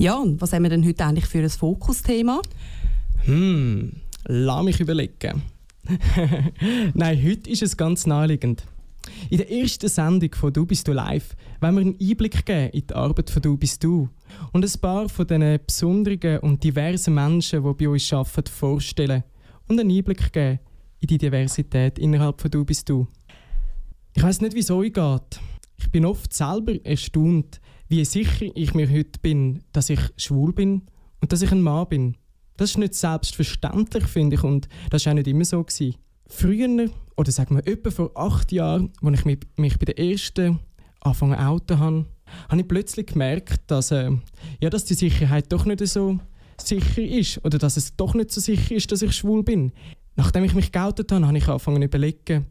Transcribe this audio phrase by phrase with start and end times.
[0.00, 2.40] Ja, und was haben wir denn heute eigentlich für ein Fokusthema?
[3.26, 3.92] Hm,
[4.24, 5.42] lass mich überlegen.
[6.94, 8.64] Nein, heute ist es ganz naheliegend.
[9.28, 12.86] In der ersten Sendung von Du bist du live wollen wir einen Einblick geben in
[12.86, 14.08] die Arbeit von Du bist du
[14.52, 19.22] und ein paar von diesen besonderen und diversen Menschen, die bei uns arbeiten, vorstellen
[19.68, 20.60] und einen Einblick geben
[21.00, 23.06] in die Diversität innerhalb von Du bist du.
[24.14, 25.40] Ich weiß nicht, wie es euch geht.
[25.76, 27.60] Ich bin oft selber erstaunt,
[27.90, 30.82] wie sicher ich mir heute bin, dass ich schwul bin
[31.20, 32.16] und dass ich ein Mann bin.
[32.56, 35.62] Das ist nicht selbstverständlich, finde ich, und das war auch nicht immer so.
[35.64, 35.96] Gewesen.
[36.26, 40.60] Früher, oder sagen wir etwa vor acht Jahren, als ich mich, mich bei der ersten
[41.00, 42.06] angefangen Auto habe,
[42.48, 44.12] habe ich plötzlich gemerkt, dass, äh,
[44.60, 46.20] ja, dass die Sicherheit doch nicht so
[46.62, 49.72] sicher ist oder dass es doch nicht so sicher ist, dass ich schwul bin.
[50.14, 52.46] Nachdem ich mich geoutet habe, habe ich angefangen zu überlegen,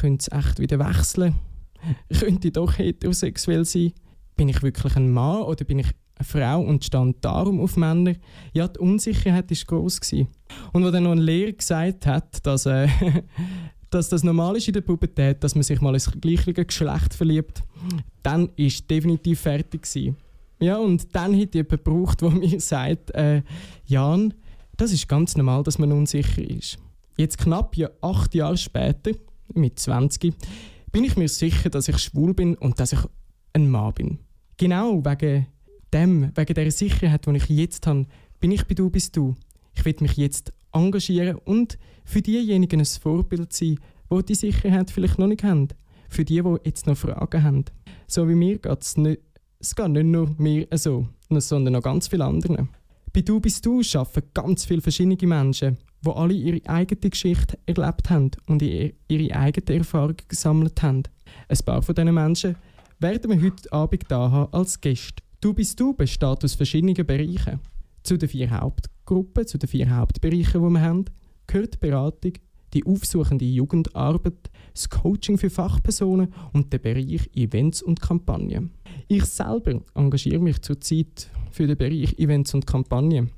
[0.00, 1.36] könnte es echt wieder wechseln?
[2.18, 3.92] Könnte ich doch heterosexuell sein?
[4.40, 8.14] Bin ich wirklich ein Mann oder bin ich eine Frau und stand darum auf Männer?
[8.54, 10.00] Ja, die Unsicherheit war groß.
[10.72, 12.88] Und als dann noch ein Lehrer gesagt hat, dass, äh,
[13.90, 17.62] dass das normal ist in der Pubertät, dass man sich mal ins gleiche Geschlecht verliebt,
[18.22, 19.82] dann es definitiv fertig.
[19.82, 20.16] Gewesen.
[20.58, 23.42] Ja, und dann hat jemand gebraucht, der mir sagt, äh,
[23.84, 24.32] Jan,
[24.78, 26.78] das ist ganz normal, dass man unsicher ist.
[27.18, 29.10] Jetzt knapp ja acht Jahre später,
[29.52, 30.32] mit 20,
[30.92, 33.00] bin ich mir sicher, dass ich schwul bin und dass ich
[33.52, 34.18] ein Mann bin.
[34.60, 35.46] Genau wegen
[35.90, 38.04] dem, wegen der Sicherheit, die ich jetzt habe,
[38.40, 39.34] bin ich bei Du bist du.
[39.74, 43.78] Ich will mich jetzt engagieren und für diejenigen ein Vorbild sein,
[44.12, 45.68] die die Sicherheit vielleicht noch nicht haben.
[46.10, 47.64] Für die, die jetzt noch Fragen haben.
[48.06, 49.22] So wie mir geht es nicht,
[49.60, 52.68] es geht nicht nur mir so, sondern noch ganz viele andere.
[53.14, 58.10] Bei Du bist du arbeiten ganz viele verschiedene Menschen, die alle ihre eigene Geschichte erlebt
[58.10, 61.04] haben und ihre eigene Erfahrungen gesammelt haben.
[61.48, 62.56] Ein paar von diesen Menschen
[63.00, 65.22] werden wir heute Abend da haben als Gast.
[65.40, 67.60] Du bist du besteht aus verschiedenen Bereichen.
[68.02, 71.06] Zu den vier Hauptgruppen, zu den vier Hauptbereichen, die wir haben,
[71.46, 72.32] gehört die Beratung,
[72.74, 78.72] die aufsuchende Jugendarbeit, das Coaching für Fachpersonen und der Bereich Events und Kampagnen.
[79.08, 83.30] Ich selber engagiere mich zurzeit für den Bereich Events und Kampagnen.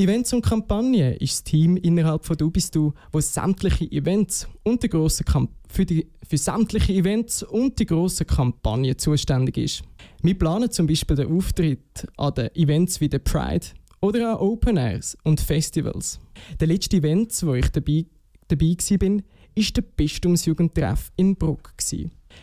[0.00, 4.80] Events und Kampagnen ist das Team innerhalb von Du bist du, wo sämtliche Events und
[4.80, 5.24] die grossen
[5.68, 5.84] für,
[6.22, 9.82] für sämtliche Events und die grossen Kampagnen zuständig ist.
[10.22, 13.66] Wir planen zum Beispiel den Auftritt an den Events wie der Pride
[14.00, 16.20] oder an Open Airs und Festivals.
[16.60, 18.06] Der letzte Event, wo ich dabei,
[18.46, 21.74] dabei war, war der Bistumsjugendtreff in Bruck.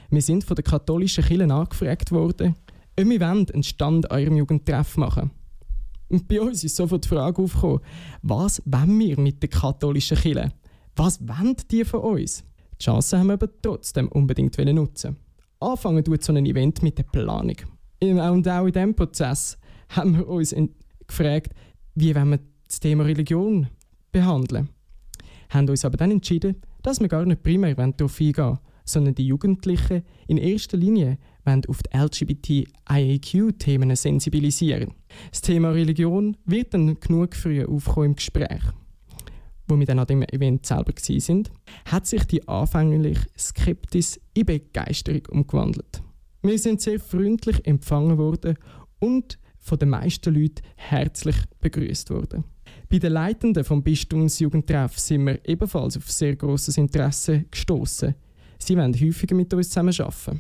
[0.09, 2.55] Wir sind von der katholischen Kirche angefragt worden,
[2.99, 5.44] ob wir einen Stand an ihrem Jugendtreff machen wollen.
[6.09, 7.79] Und bei uns ist sofort die Frage aufgekommen,
[8.21, 10.51] was wollen wir mit der katholischen Kirche?
[10.95, 12.43] Was wollen die von uns?
[12.79, 15.17] Die Chance haben wir aber trotzdem unbedingt nutzen.
[15.59, 17.55] Anfangen tut so ein Event mit der Planung.
[18.01, 19.57] Und auch in diesem Prozess
[19.89, 20.53] haben wir uns
[21.07, 21.53] gefragt,
[21.95, 23.67] wie wollen wir das Thema Religion
[24.11, 24.69] behandeln.
[25.49, 29.27] Haben uns aber dann entschieden, dass wir gar nicht primär darauf eingehen wollen, sondern die
[29.27, 31.17] Jugendlichen in erster Linie
[31.67, 34.93] auf die LGBTIAQ-Themen sensibilisieren.
[35.31, 38.61] Das Thema Religion wird dann genug früh aufkommen im Gespräch.
[39.67, 41.51] Wo wir dann an dem Event selber sind,
[41.85, 46.03] hat sich die anfängliche Skeptis in Begeisterung umgewandelt.
[46.43, 48.55] Wir sind sehr freundlich empfangen worden
[48.99, 52.43] und von den meisten Leuten herzlich begrüßt worden.
[52.87, 58.13] Bei den Leitenden vom Bistumsjugendtreff sind wir ebenfalls auf sehr großes Interesse gestoßen.
[58.59, 60.39] Sie wollen häufiger mit uns zusammenarbeiten.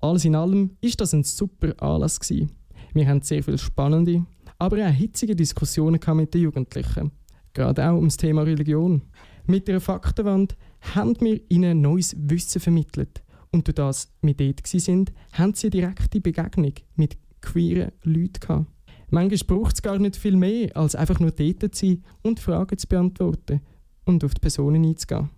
[0.00, 2.52] Alles in allem ist das ein super Anlass gewesen.
[2.94, 4.24] Wir haben sehr viele spannende,
[4.58, 7.12] aber auch hitzige Diskussionen mit den Jugendlichen.
[7.52, 9.02] Gerade auch um das Thema Religion.
[9.46, 10.56] Mit der Faktenwand
[10.94, 13.22] haben wir ihnen neues Wissen vermittelt.
[13.50, 18.66] Und durch das wir dort waren, haben sie direkte Begegnung mit queeren Leuten gehabt.
[19.08, 22.76] Manchmal braucht es gar nicht viel mehr, als einfach nur dort zu sein und Fragen
[22.76, 23.60] zu beantworten
[24.04, 25.30] und auf die Personen einzugehen.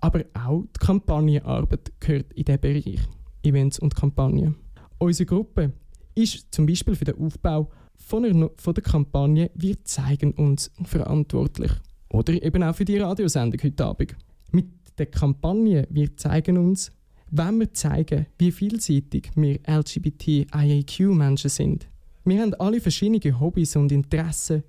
[0.00, 3.00] Aber auch die Kampagnenarbeit gehört in diesen Bereich.
[3.44, 4.56] Events und Kampagnen.
[4.98, 5.72] Unsere Gruppe
[6.14, 11.72] ist zum Beispiel für den Aufbau von der, von der Kampagne Wir zeigen uns verantwortlich.
[12.10, 14.16] Oder eben auch für die Radiosendung heute Abend.
[14.52, 14.66] Mit
[14.98, 16.92] der Kampagne Wir zeigen uns
[17.36, 21.88] wollen wir zeigen, wie vielseitig wir LGBTIAQ-Menschen sind.
[22.24, 24.62] Wir haben alle verschiedene Hobbys und Interessen,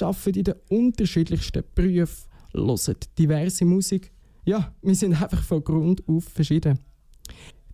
[0.00, 4.12] arbeiten in den unterschiedlichsten Berufen, hören diverse Musik.
[4.44, 6.78] Ja, wir sind einfach von Grund auf verschieden.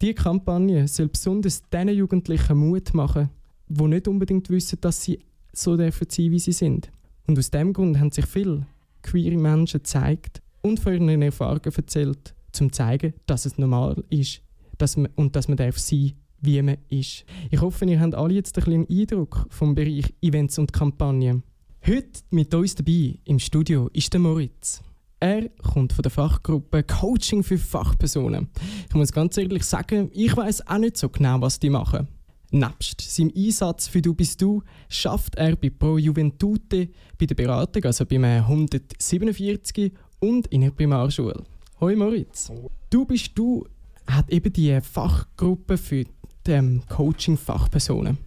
[0.01, 3.31] Diese Kampagne soll besonders den Jugendlichen Mut machen,
[3.69, 5.21] die nicht unbedingt wissen, dass sie
[5.53, 6.91] so dürfen sein, wie sie sind.
[7.27, 8.67] Und aus diesem Grund haben sich viele
[9.03, 14.43] queere Menschen gezeigt und von ihren Erfahrungen erzählt, um zu zeigen, dass es normal ist
[14.79, 17.25] dass man, und dass man darf sein wie man ist.
[17.51, 21.43] Ich hoffe, ihr habt alle jetzt einen kleinen Eindruck vom Bereich Events und Kampagnen.
[21.85, 24.83] Heute mit uns dabei im Studio ist der Moritz.
[25.19, 28.49] Er kommt von der Fachgruppe Coaching für Fachpersonen.
[28.89, 32.09] Ich muss ganz ehrlich sagen, ich weiß auch nicht so genau, was die machen.
[32.51, 37.85] Nebst seinem Einsatz für Du bist du schafft er bei Pro Juventute bei der Beratung,
[37.85, 41.43] also beim 147 und in der Primarschule.
[41.81, 42.53] Hoi Moritz.
[42.91, 43.67] Du bist du
[44.07, 46.05] hat eben die Fachgruppe für
[46.47, 48.19] ähm, Coaching-Fachpersonen.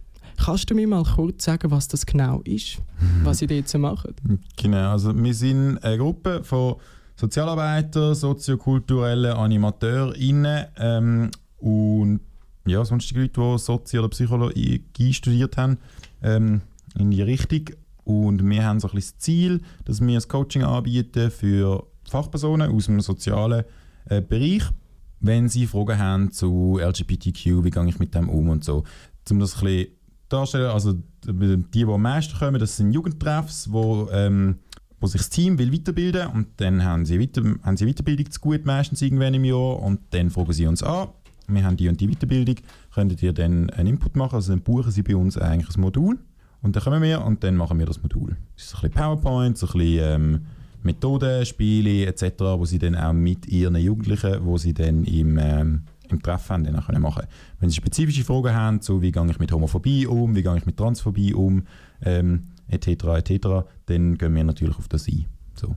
[0.44, 2.78] Kannst du mir mal kurz sagen, was das genau ist,
[3.22, 4.14] was sie dort so machen?
[4.56, 6.76] Genau, also wir sind eine Gruppe von
[7.16, 12.20] Sozialarbeitern, soziokulturellen AnimateurInnen ähm, und
[12.66, 15.78] ja, sonstige Leute, die Sozi- oder Psychologie studiert haben,
[16.22, 16.62] ähm,
[16.98, 17.76] in die Richtung.
[18.04, 22.72] Und wir haben so ein bisschen das Ziel, dass wir das Coaching anbieten für Fachpersonen
[22.72, 23.64] aus dem sozialen
[24.06, 24.62] äh, Bereich,
[25.20, 28.84] wenn sie Fragen haben zu LGBTQ, wie gehe ich mit dem um und so.
[29.30, 29.88] Um das ein bisschen
[30.32, 30.94] darstellen, also
[31.24, 34.56] die, die am meisten kommen, das sind Jugendtreffs, wo, ähm,
[35.00, 38.40] wo sich das Team will weiterbilden und dann haben sie, weiter, haben sie Weiterbildung zu
[38.40, 41.08] gut meistens irgendwann im Jahr und dann fragen sie uns an,
[41.48, 42.56] wir haben die und die Weiterbildung,
[42.94, 46.18] könntet ihr dann einen Input machen, also dann buchen sie bei uns eigentlich ein Modul
[46.62, 48.36] und dann kommen wir und dann machen wir das Modul.
[48.56, 50.40] Das ist ein bisschen PowerPoint, ein bisschen ähm,
[50.82, 55.82] Methoden, Spiele etc., wo sie dann auch mit ihren Jugendlichen, wo sie dann im, ähm,
[56.12, 57.24] im Treffen dann können machen
[57.58, 60.66] Wenn sie spezifische Fragen haben, so wie gehe ich mit Homophobie um, wie gehe ich
[60.66, 61.64] mit Transphobie um,
[62.02, 63.48] ähm, etc., etc.,
[63.86, 65.26] dann gehen wir natürlich auf das ein.
[65.54, 65.76] So.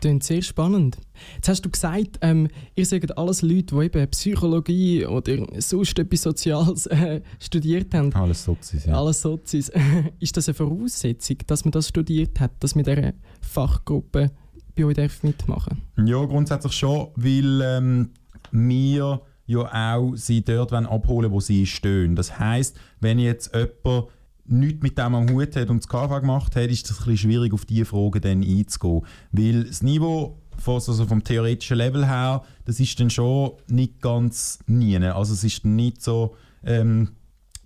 [0.00, 0.96] Klingt sehr spannend.
[1.34, 6.22] Jetzt hast du gesagt, ähm, ihr seid alles Leute, die eben Psychologie oder sonst etwas
[6.22, 8.14] Soziales äh, studiert haben.
[8.14, 8.98] Alles Sozis, ja.
[8.98, 9.70] Alles Sozis.
[10.20, 13.12] ist das eine Voraussetzung, dass man das studiert hat, dass man dieser
[13.42, 14.30] Fachgruppe
[14.74, 16.08] bei euch mitmachen darf?
[16.08, 18.10] Ja, grundsätzlich schon, weil ähm,
[18.52, 19.20] wir
[19.50, 22.16] ja auch sie dort abholen wo sie stehen.
[22.16, 24.06] Das heißt, wenn jetzt jemand
[24.46, 27.52] nichts mit dem am Hut hat und das KV gemacht hat, ist es ein schwierig,
[27.52, 29.02] auf diese Fragen dann einzugehen.
[29.32, 34.96] Weil das Niveau also vom theoretischen Level her, das ist dann schon nicht ganz nie.
[34.98, 37.12] Also es ist nicht so, ähm,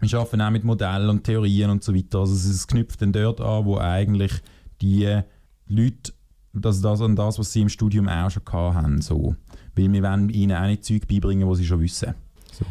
[0.01, 2.21] wir arbeiten auch mit Modellen und Theorien und so weiter.
[2.21, 4.33] Also es knüpft dann dort an, wo eigentlich
[4.81, 5.21] die
[5.67, 6.13] Leute
[6.53, 9.03] das, das an das, was sie im Studium auch schon haben.
[9.03, 9.35] So.
[9.76, 12.15] Weil wir wollen ihnen auch nicht Zeug beibringen, was sie schon wissen.
[12.53, 12.65] So.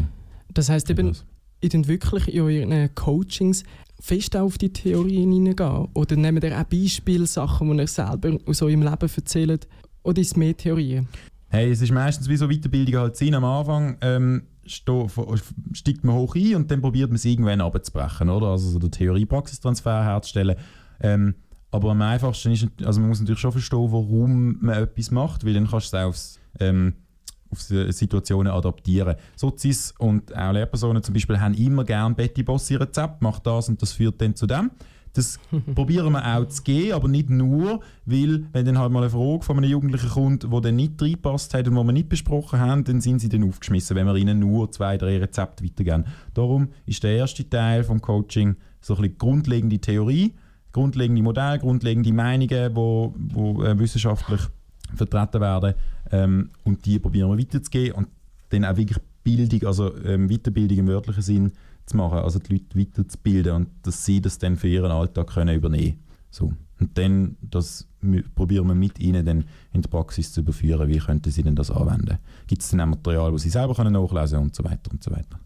[0.53, 1.15] Das heißt eben,
[1.61, 3.63] ihr könnt wirklich in euren Coachings
[3.99, 5.87] fest auf die Theorien hineingehen?
[5.93, 9.67] Oder nehmt ihr auch Beispielsachen, die ihr selber aus eurem Leben erzählt?
[10.03, 11.07] Oder ist es mehr Theorien?
[11.49, 13.35] Hey, es ist meistens wie so Weiterbildung halt sind.
[13.35, 18.47] Am Anfang ähm, steigt man hoch ein und dann probiert man es irgendwann abzubrechen, oder?
[18.47, 20.57] Also so den Theorie-Praxistransfer herzustellen.
[20.99, 21.35] Ähm,
[21.71, 25.53] aber am einfachsten ist, also man muss natürlich schon verstehen, warum man etwas macht, weil
[25.53, 26.93] dann kannst du es aufs, ähm,
[27.53, 29.15] auf Situationen adaptieren.
[29.35, 33.69] Sozis und auch Lehrpersonen zum Beispiel haben immer gerne Betty Boss ihr Rezept, macht das
[33.69, 34.71] und das führt dann zu dem.
[35.13, 35.39] Das
[35.75, 39.43] probieren wir auch zu gehen, aber nicht nur, weil wenn dann halt mal eine Frage
[39.43, 42.83] von einem Jugendlichen kommt, die dann nicht reinpasst hat und die wir nicht besprochen haben,
[42.83, 46.05] dann sind sie dann aufgeschmissen, wenn wir ihnen nur zwei, drei Rezepte weitergeben.
[46.33, 50.33] Darum ist der erste Teil vom Coaching so ein bisschen grundlegende Theorie,
[50.71, 54.41] grundlegende Modelle, grundlegende Meinungen, die wo, wo äh, wissenschaftlich
[54.95, 55.75] vertreten werden
[56.11, 58.07] ähm, und die probieren wir weiterzugeben und
[58.49, 61.51] dann auch wirklich Bildung, also ähm, Weiterbildung im wörtlichen Sinn
[61.85, 65.55] zu machen, also die Leute weiterzubilden und dass sie das dann für ihren Alltag können
[65.55, 65.99] übernehmen
[66.33, 66.51] so.
[66.79, 67.87] Und dann das
[68.35, 71.71] probieren wir mit ihnen dann in die Praxis zu überführen, wie könnten sie denn das
[71.71, 72.17] anwenden.
[72.47, 75.11] Gibt es dann auch Material, das sie selber können nachlesen und so weiter und so
[75.11, 75.39] weiter.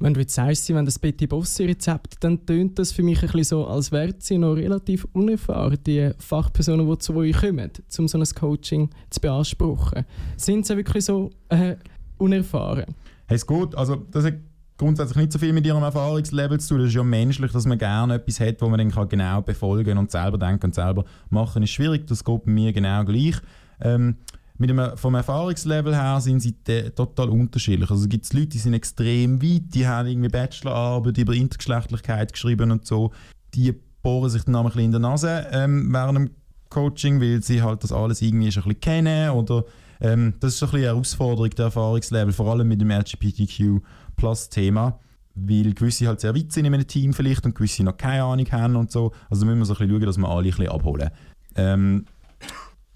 [0.00, 3.44] Wenn du jetzt sagst, wollen das Betty Bossi-Rezept, dann tönt das für mich ein bisschen
[3.44, 8.18] so, als wären sie noch relativ unerfahren, die Fachpersonen, die zu euch kommen, um so
[8.18, 10.04] ein Coaching zu beanspruchen.
[10.36, 11.76] Sind sie wirklich so äh,
[12.18, 12.94] unerfahren?
[13.26, 13.74] Hey, ist gut.
[13.76, 14.34] Also, das hat
[14.76, 16.78] grundsätzlich nicht so viel mit ihrem Erfahrungslevel zu tun.
[16.80, 19.96] Das ist ja menschlich, dass man gerne etwas hat, wo man dann kann genau befolgen
[19.96, 21.62] und selber denken und selber machen.
[21.62, 22.06] ist schwierig.
[22.06, 23.36] Das geht bei mir genau gleich.
[23.80, 24.16] Ähm,
[24.56, 26.54] mit dem, vom Erfahrungslevel her sind sie
[26.94, 27.90] total unterschiedlich.
[27.90, 32.86] Also gibt Leute, die sind extrem weit, die haben irgendwie Bachelorarbeit über Intergeschlechtlichkeit geschrieben und
[32.86, 33.10] so.
[33.54, 36.30] Die bohren sich dann ein bisschen in der Nase ähm, während dem
[36.70, 39.64] Coaching, weil sie halt das alles irgendwie schon ein bisschen kennen oder
[40.00, 44.98] ähm, das ist ein bisschen eine Herausforderung, der Erfahrungslevel, vor allem mit dem LGBTQ-Plus-Thema
[45.34, 48.50] weil gewisse halt sehr weit sind in einem Team vielleicht und gewisse noch keine Ahnung
[48.52, 49.12] haben und so.
[49.28, 51.10] Also müssen wir so ein bisschen schauen, dass wir alle ein bisschen abholen.
[51.56, 52.04] Ähm,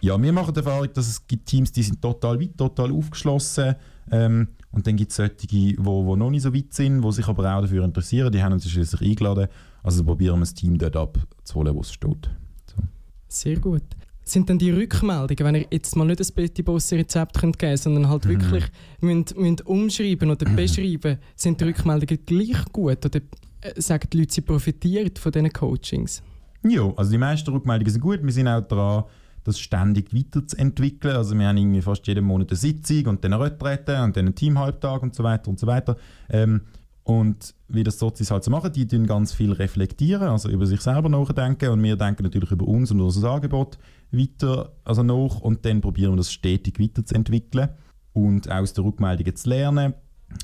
[0.00, 3.74] ja, wir machen die Erfahrung, dass es gibt Teams, die sind total weit, total aufgeschlossen.
[4.10, 7.12] Ähm, und dann gibt es solche, die wo, wo noch nicht so weit sind, die
[7.12, 8.30] sich aber auch dafür interessieren.
[8.32, 9.48] Die haben uns schließlich eingeladen.
[9.82, 12.30] Also probieren wir das Team dort abzuholen, wo es steht.
[12.66, 12.82] So.
[13.28, 13.82] Sehr gut.
[14.24, 17.76] sind dann die Rückmeldungen, wenn ihr jetzt mal nicht ein Betty Boss Rezept könnt geben
[17.78, 18.28] sondern halt Mhm.
[18.28, 18.64] wirklich
[19.00, 23.20] müsst, müsst umschreiben oder beschreiben, sind die Rückmeldungen gleich gut oder
[23.62, 26.22] äh, sagen die Leute, sie profitieren von diesen Coachings?
[26.62, 28.20] Ja, also die meisten Rückmeldungen sind gut.
[28.22, 29.04] Wir sind auch dran,
[29.45, 31.16] das ständig weiterzuentwickeln.
[31.16, 34.26] Also wir haben irgendwie fast jeden Monat eine Sitzung und dann eine Retrette und dann
[34.26, 35.97] einen Teamhalbtag und so weiter und so weiter.
[36.28, 36.62] Ähm,
[37.04, 40.83] und wie das Sozis halt so machen, die tun ganz viel reflektieren, also über sich
[40.83, 43.78] selber nachdenken und wir denken natürlich über uns und unser Angebot
[44.11, 47.71] weiter also nach und dann probieren wir das stetig weiterzuentwickeln
[48.12, 49.95] und aus den Rückmeldungen zu lernen.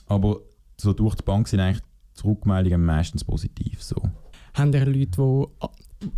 [0.07, 0.41] Aber
[0.81, 1.83] so durch die Bank sind eigentlich
[2.19, 3.83] die Rückmeldungen meistens positiv.
[3.83, 3.97] So.
[4.55, 5.47] Haben ihr Leute, die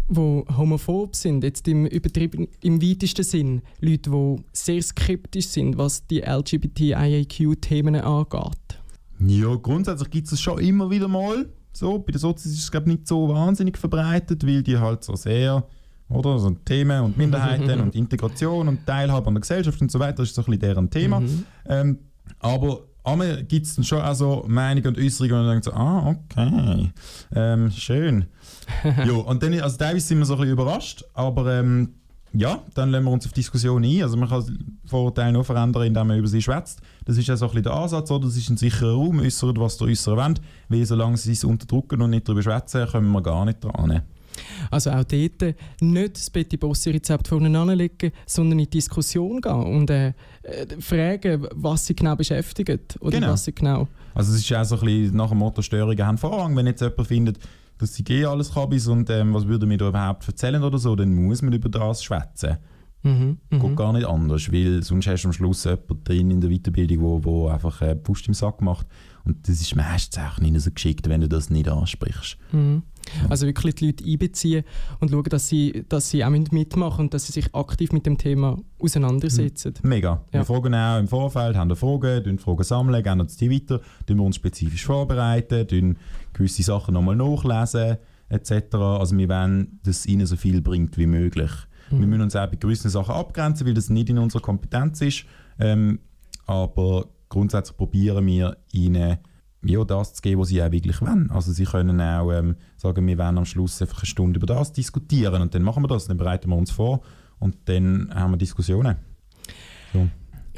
[0.08, 6.06] wo homophob sind, jetzt im übertrieben, im weitesten Sinn, Leute, die sehr skeptisch sind, was
[6.06, 8.80] die LGBTIAQ-Themen angeht.
[9.18, 11.48] Ja, grundsätzlich gibt es es schon immer wieder mal.
[11.72, 15.14] So, bei den Sozis ist es glaube nicht so wahnsinnig verbreitet, weil die halt so
[15.14, 15.66] sehr,
[16.08, 20.18] oder, so Themen und Minderheiten und Integration und Teilhabe an der Gesellschaft und so weiter,
[20.18, 21.20] das ist so ein bisschen deren Thema.
[21.20, 21.44] Mhm.
[21.66, 21.98] Ähm,
[22.38, 26.08] aber einmal gibt es dann schon auch so Meinungen und Äußerungen und dann so, ah,
[26.10, 26.90] okay,
[27.34, 28.26] ähm, schön.
[28.84, 31.94] ja, und dann, also teilweise sind wir so ein bisschen überrascht, aber ähm,
[32.32, 34.02] ja, dann lassen wir uns auf Diskussionen ein.
[34.02, 36.80] Also man kann Vorurteile nur verändern, indem man über sie schwätzt.
[37.04, 38.26] Das ist ja so ein bisschen der Ansatz, oder?
[38.26, 42.02] Das ist ein sicherer Raum, äußert, was der Äußere wollen, weil solange sie es unterdrücken
[42.02, 44.02] und nicht darüber schwätzen, kommen wir gar nicht dran.
[44.70, 49.52] Also auch dort nicht das Betty Bossi Rezept vorne anlegen, sondern in die Diskussion gehen
[49.52, 50.08] und äh,
[50.42, 53.32] äh, fragen, was sie genau beschäftigt oder Genau.
[53.32, 53.88] was sie genau.
[54.14, 56.56] Also es ist auch so ein bisschen nach dem Motto, Störungen haben Vorrang.
[56.56, 57.38] Wenn jetzt jemand findet,
[57.78, 60.96] dass sie eh alles Kabis und ähm, was würde mir da überhaupt erzählen oder so,
[60.96, 62.56] dann muss man über das schwätzen.
[63.02, 63.76] Mhm, Geht mhm.
[63.76, 67.24] gar nicht anders, weil sonst hast du am Schluss jemanden drin in der Weiterbildung, wo,
[67.24, 68.86] wo einfach äh, Pust im Sack macht.
[69.26, 72.38] Und das ist meistens auch nicht so geschickt, wenn du das nicht ansprichst.
[72.52, 72.82] Mhm.
[73.28, 74.64] Also wirklich die Leute einbeziehen
[75.00, 78.18] und schauen, dass sie, dass sie auch mitmachen und dass sie sich aktiv mit dem
[78.18, 79.74] Thema auseinandersetzen.
[79.82, 80.24] Mega.
[80.32, 80.40] Ja.
[80.40, 84.24] Wir fragen auch im Vorfeld, haben Fragen, Fragen sammeln, geben uns die weiter, tun wir
[84.24, 85.96] uns spezifisch vorbereiten,
[86.32, 88.74] gewisse Sachen nochmal nachlesen, etc.
[88.74, 91.50] Also wir wollen, dass es ihnen so viel bringt wie möglich.
[91.90, 92.00] Mhm.
[92.00, 95.24] Wir müssen uns auch bei gewissen Sachen abgrenzen, weil das nicht in unserer Kompetenz ist.
[95.58, 96.00] Ähm,
[96.46, 99.18] aber grundsätzlich probieren wir ihnen
[99.64, 101.30] ja, das zu geben, was sie auch wirklich wollen.
[101.30, 104.72] Also sie können auch ähm, sagen, wir wollen am Schluss einfach eine Stunde über das
[104.72, 107.00] diskutieren und dann machen wir das, dann bereiten wir uns vor
[107.38, 108.96] und dann haben wir Diskussionen.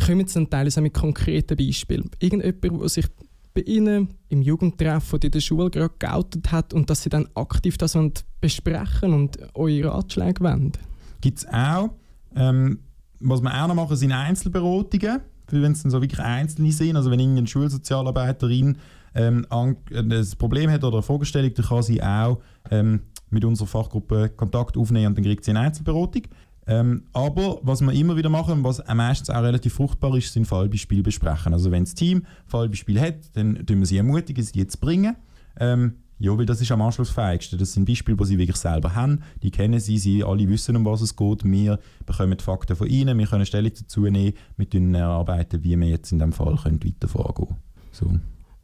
[0.04, 2.10] Kommen jetzt dann teilweise auch mit konkreten Beispielen.
[2.18, 3.06] Irgendjemand, der sich
[3.54, 7.28] bei Ihnen im Jugendtreff oder in der Schule gerade geoutet hat und dass Sie dann
[7.34, 7.98] aktiv das
[8.40, 10.72] besprechen und eure Ratschläge wollen.
[11.20, 11.90] Gibt es auch.
[12.36, 12.80] Ähm,
[13.20, 15.20] was wir auch noch machen, sind Einzelberatungen.
[15.50, 18.78] Wenn es dann so wirklich Einzelne sind, also wenn irgendeine Schulsozialarbeiterin
[19.14, 22.38] ähm, äh, ein Problem hat oder eine Fragestellung, dann kann sie auch
[22.70, 23.00] ähm,
[23.30, 26.22] mit unserer Fachgruppe Kontakt aufnehmen und dann kriegt sie eine Einzelberatung.
[26.66, 31.02] Ähm, aber was wir immer wieder machen, was meistens auch relativ fruchtbar ist, sind Fallbeispiele
[31.02, 31.54] besprechen.
[31.54, 35.16] Also wenn das Team Fallbeispiele hat, dann tun wir sie ermutigen, sie zu bringen.
[35.58, 37.58] Ähm, ja, weil das ist am anschlussfähigsten.
[37.58, 39.22] Das sind Beispiele, die sie wirklich selber haben.
[39.42, 41.44] Die kennen sie, sie alle wissen, um was es geht.
[41.44, 45.88] Wir bekommen die Fakten von ihnen, wir können Stellung dazu nehmen, wir erarbeiten, wie wir
[45.88, 47.56] jetzt in diesem Fall können weiter vorgehen
[47.92, 48.10] so.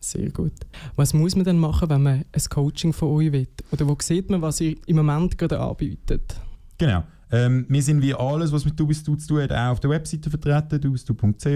[0.01, 0.53] Sehr gut.
[0.97, 3.49] Was muss man denn machen, wenn man ein Coaching von euch will?
[3.73, 6.37] Oder wo sieht man, was ihr im Moment gerade anbietet?
[6.77, 7.05] Genau.
[7.33, 10.29] Ähm, wir sind wie alles, was mit Dubistu zu tun hat, auch auf der Webseite
[10.29, 11.47] vertreten, dubistu.ch.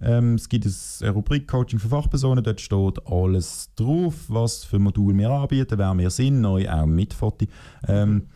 [0.00, 5.16] Ähm, es gibt eine Rubrik Coaching für Fachpersonen, dort steht alles drauf, was für Module
[5.16, 7.46] wir anbieten, wer wir sind, neu auch mit Foto.
[7.88, 8.26] Ähm,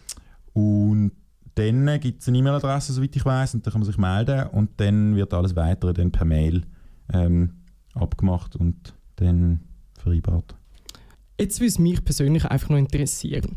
[0.53, 1.13] und
[1.55, 4.71] dann gibt es eine E-Mail-Adresse, soweit ich weiß, und da kann man sich melden und
[4.77, 6.63] dann wird alles weitere dann per Mail
[7.13, 7.55] ähm,
[7.95, 9.61] abgemacht und dann
[9.99, 10.55] vereinbart.
[11.41, 13.57] Jetzt würde es mich persönlich einfach noch interessieren.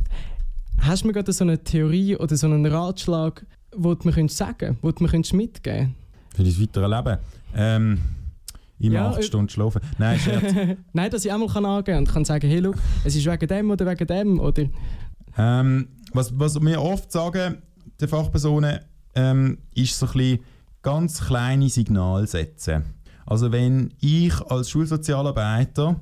[0.79, 4.37] Hast du mir gerade so eine Theorie oder so einen Ratschlag, den du mir könntest
[4.37, 5.95] sagen könntest, den du mir könntest mitgeben
[6.35, 7.17] Für das weitere Leben.
[7.55, 7.99] Ähm,
[8.79, 9.81] immer Ja, acht äh, Stunden schlafen.
[9.97, 10.77] Nein, Scherz.
[10.93, 13.71] Nein, dass ich einmal kann angehen und kann sagen, hey, look, es ist wegen dem
[13.71, 14.63] oder wegen dem oder...
[15.37, 17.61] Ähm, was, was wir oft sagen,
[17.99, 18.79] den Fachpersonen,
[19.15, 20.39] ähm, ist so ein bisschen
[20.81, 22.83] ganz kleine Signale setzen.
[23.25, 25.99] Also wenn ich als Schulsozialarbeiter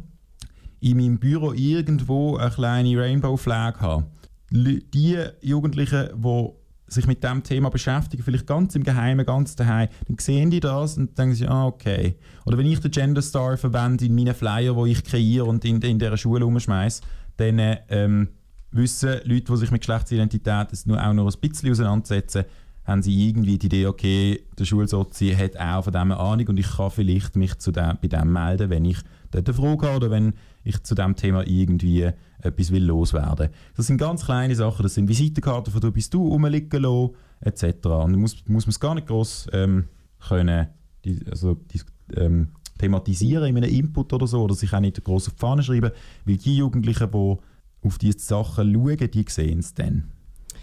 [0.79, 4.05] in meinem Büro irgendwo eine kleine Rainbow Flag habe,
[4.51, 6.49] die Jugendlichen, die
[6.91, 10.97] sich mit dem Thema beschäftigen, vielleicht ganz im Geheimen, ganz daheim, dann sehen die das
[10.97, 12.15] und denken sie, ah, okay.
[12.45, 15.81] Oder wenn ich den Gender Star verwende in meinen Flyer, wo ich kreiere und in,
[15.81, 17.01] in dieser Schule umschmeiße,
[17.37, 18.29] dann ähm,
[18.71, 22.45] wissen Leute, die sich mit Geschlechtsidentität nur auch noch ein bisschen auseinandersetzen,
[22.85, 26.59] haben sie irgendwie die Idee, okay, der Schulsozi hat auch von dem eine Ahnung und
[26.59, 28.97] ich kann vielleicht mich zu dem, bei dem melden, wenn ich
[29.31, 30.33] dort eine Frage habe oder wenn
[30.63, 33.49] ich zu dem Thema irgendwie etwas will loswerden.
[33.75, 37.85] Das sind ganz kleine Sachen, das sind Visitenkarten von «Du bist du» rumliegen lassen, etc.
[37.85, 39.85] Und muss, muss man es gar nicht gross ähm,
[40.27, 40.67] können,
[41.05, 41.81] die, also, die,
[42.15, 45.63] ähm, thematisieren in einem Input oder so, oder sich auch nicht gross auf die Fahne
[45.63, 45.91] schreiben,
[46.25, 47.37] weil die Jugendlichen, die
[47.81, 50.05] auf diese Sachen schauen, die sehen es dann.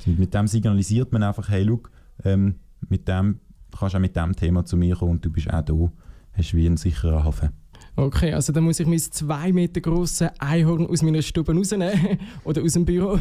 [0.07, 1.81] Und mit dem signalisiert man einfach, hey, schau,
[2.25, 2.57] ähm,
[2.89, 3.41] mit dem
[3.77, 5.93] kannst du auch mit dem Thema zu mir kommen und du bist auch da,
[6.33, 7.51] hast wie einen sicheren Hafen.
[7.97, 12.63] Okay, also dann muss ich mein zwei Meter grosses Einhorn aus meiner Stube rausnehmen oder
[12.63, 13.19] aus dem Büro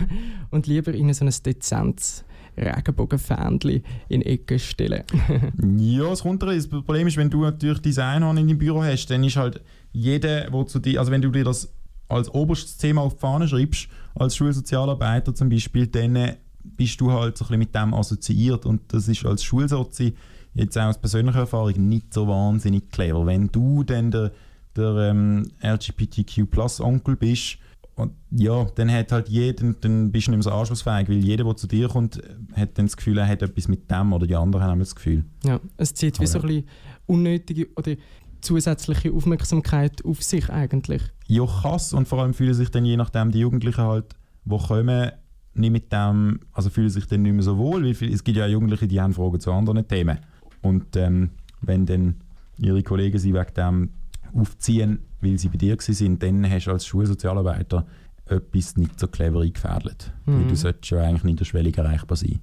[0.52, 2.26] und lieber in so ein dezentes
[2.58, 5.04] Regenbogenfähnchen in die Ecke stellen.
[5.78, 6.44] ja, es kommt.
[6.44, 9.62] Das Problem ist, wenn du natürlich dein Einhorn in deinem Büro hast, dann ist halt
[9.94, 11.72] jeder, der zu dir, also wenn du dir das
[12.10, 17.38] als oberstes Thema auf die Fahne schreibst, als Schulsozialarbeiter zum Beispiel, dann bist du halt
[17.38, 20.16] so ein bisschen mit dem assoziiert und das ist als Schulsozi
[20.54, 23.26] jetzt auch aus persönlicher Erfahrung nicht so wahnsinnig clever.
[23.26, 24.32] Wenn du dann der
[24.76, 27.58] der ähm, LGBTQ-Plus-Onkel bist,
[27.96, 31.46] und ja, dann hat halt jeden, dann bist du nicht mehr so anschlussfähig, weil jeder,
[31.46, 32.22] der zu dir kommt,
[32.54, 35.24] hat dann das Gefühl, er hat etwas mit dem oder die anderen haben das Gefühl.
[35.46, 36.68] Ja, es zieht wie so ein bisschen
[37.06, 37.96] unnötige oder
[38.42, 41.04] zusätzliche Aufmerksamkeit auf sich eigentlich.
[41.28, 44.14] Ja, krass und vor allem fühlen sich dann je nachdem die Jugendlichen halt,
[44.44, 45.12] die kommen,
[45.54, 48.46] nicht mit dem, also fühlen sich dann nicht mehr so wohl, weil es gibt ja
[48.46, 50.20] Jugendliche, die haben Fragen zu anderen Themen.
[50.62, 51.30] Und ähm,
[51.62, 52.16] wenn dann
[52.58, 53.90] ihre Kollegen sie wegen dem
[54.36, 57.86] aufziehen, weil sie bei dir waren, dann hast du als Schulsozialarbeiter
[58.28, 60.12] etwas nicht so clever eingefädelt.
[60.26, 60.40] Mhm.
[60.40, 62.40] Weil du solltest ja eigentlich niederschwellig erreichbar sein.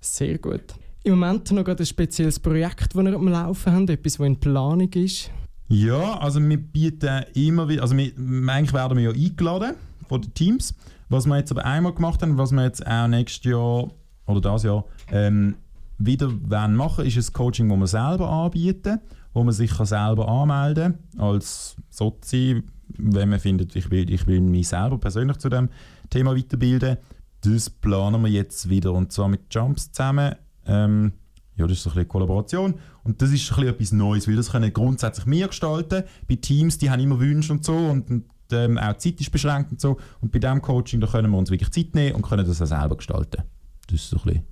[0.00, 0.74] Sehr gut.
[1.02, 4.92] Im Moment noch ein spezielles Projekt, das wir am Laufen haben, etwas, das in Planung
[4.92, 5.30] ist.
[5.68, 8.12] Ja, also wir bieten immer wieder, also wir,
[8.48, 9.74] eigentlich werden wir ja eingeladen
[10.08, 10.74] von den Teams.
[11.08, 13.90] Was wir jetzt aber einmal gemacht haben, was wir jetzt auch nächstes Jahr
[14.26, 15.56] oder das Jahr ähm,
[15.98, 19.00] wieder machen wollen, ist ein Coaching, das wir selber anbieten
[19.34, 22.62] wo man sich selber anmelden kann als Sozi,
[22.96, 25.68] wenn man findet, ich will, ich will mich selber persönlich zu dem
[26.08, 26.96] Thema weiterbilden.
[27.42, 30.34] Das planen wir jetzt wieder und zwar mit Jumps zusammen.
[30.66, 31.12] Ähm,
[31.56, 34.36] ja, das ist so ein bisschen Kollaboration und das ist ein bisschen etwas Neues, weil
[34.36, 36.04] das können grundsätzlich wir gestalten.
[36.28, 39.30] Bei Teams, die haben immer Wünsche und so und, und ähm, auch die Zeit ist
[39.30, 39.98] beschränkt und so.
[40.20, 42.66] Und bei diesem Coaching, da können wir uns wirklich Zeit nehmen und können das auch
[42.66, 43.42] selber gestalten.
[43.86, 44.44] Das ist so ein bisschen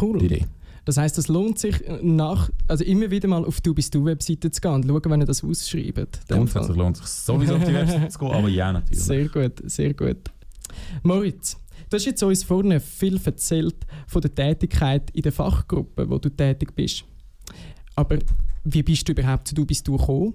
[0.00, 0.18] cool.
[0.18, 0.46] die Idee.
[0.84, 4.50] Das heißt, es lohnt sich nach, also immer wieder mal auf du bist du Webseite
[4.50, 6.20] zu gehen und schauen, wenn ihr das ausschreibt.
[6.28, 9.04] Grundsätzlich lohnt es sich sowieso auf die Webseite zu gehen, aber ja natürlich.
[9.04, 10.18] Sehr gut, sehr gut.
[11.02, 11.56] Moritz,
[11.88, 13.76] du hast jetzt uns vorne viel erzählt
[14.06, 17.04] von der Tätigkeit in der Fachgruppe, wo du tätig bist.
[17.94, 18.18] Aber
[18.64, 20.34] wie bist du überhaupt zu du bist du gekommen?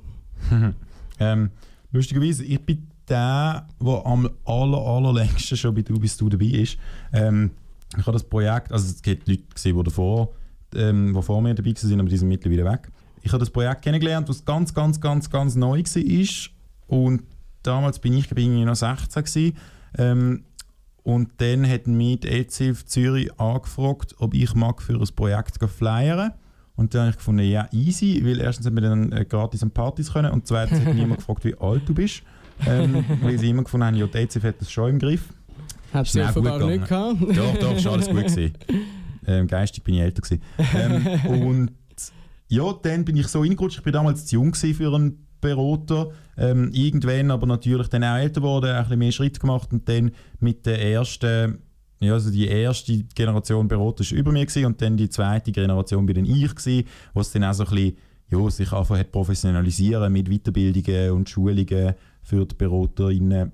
[1.19, 1.49] ähm,
[1.91, 6.77] lustigerweise, ich bin der, der am aller, allerlängsten schon bei du bist du dabei ist.
[7.13, 7.51] Ähm,
[7.91, 10.33] ich habe das Projekt, also es gibt Leute gesehen, die davor,
[10.75, 12.91] ähm, die vor mir dabei waren, aber die sind mittlerweile weg.
[13.21, 16.27] Ich habe das Projekt kennengelernt, das ganz, ganz, ganz, ganz neu war.
[16.87, 17.23] Und
[17.63, 19.57] damals bin ich, bin ich noch 16 gewesen.
[19.97, 20.43] Ähm,
[21.03, 26.31] und dann hat mich die ECF Zürich angefragt, ob ich mag für ein Projekt flyern
[26.75, 29.71] und dann habe ich gefunden, ja, easy, weil erstens haben wir dann äh, gratis an
[29.71, 32.21] Partys können und zweitens hat niemand gefragt, wie alt du bist.
[32.65, 35.33] Ähm, weil sie immer gefunden haben, ja, die ECF hat das schon im Griff.
[35.93, 37.21] Hat du offenbar nicht gehabt?
[37.21, 38.53] Doch, doch, ist alles gut gewesen.
[39.27, 40.41] Ähm, geistig bin ich älter gewesen.
[40.75, 41.71] Ähm, und
[42.47, 43.79] ja, dann bin ich so reingerutscht.
[43.79, 46.09] Ich war damals zu jung für einen Berater.
[46.37, 50.11] Ähm, irgendwann aber natürlich dann auch älter geworden, ein bisschen mehr Schritt gemacht und dann
[50.39, 51.59] mit der ersten,
[51.99, 56.05] ja, also die erste Generation Berater war über mir gewesen, und dann die zweite Generation
[56.05, 57.97] bin dann ich gewesen, was dann auch so ein bisschen,
[58.29, 63.51] ja, sich einfach hat professionalisieren mit Weiterbildungen und Schulungen für die BeraterInnen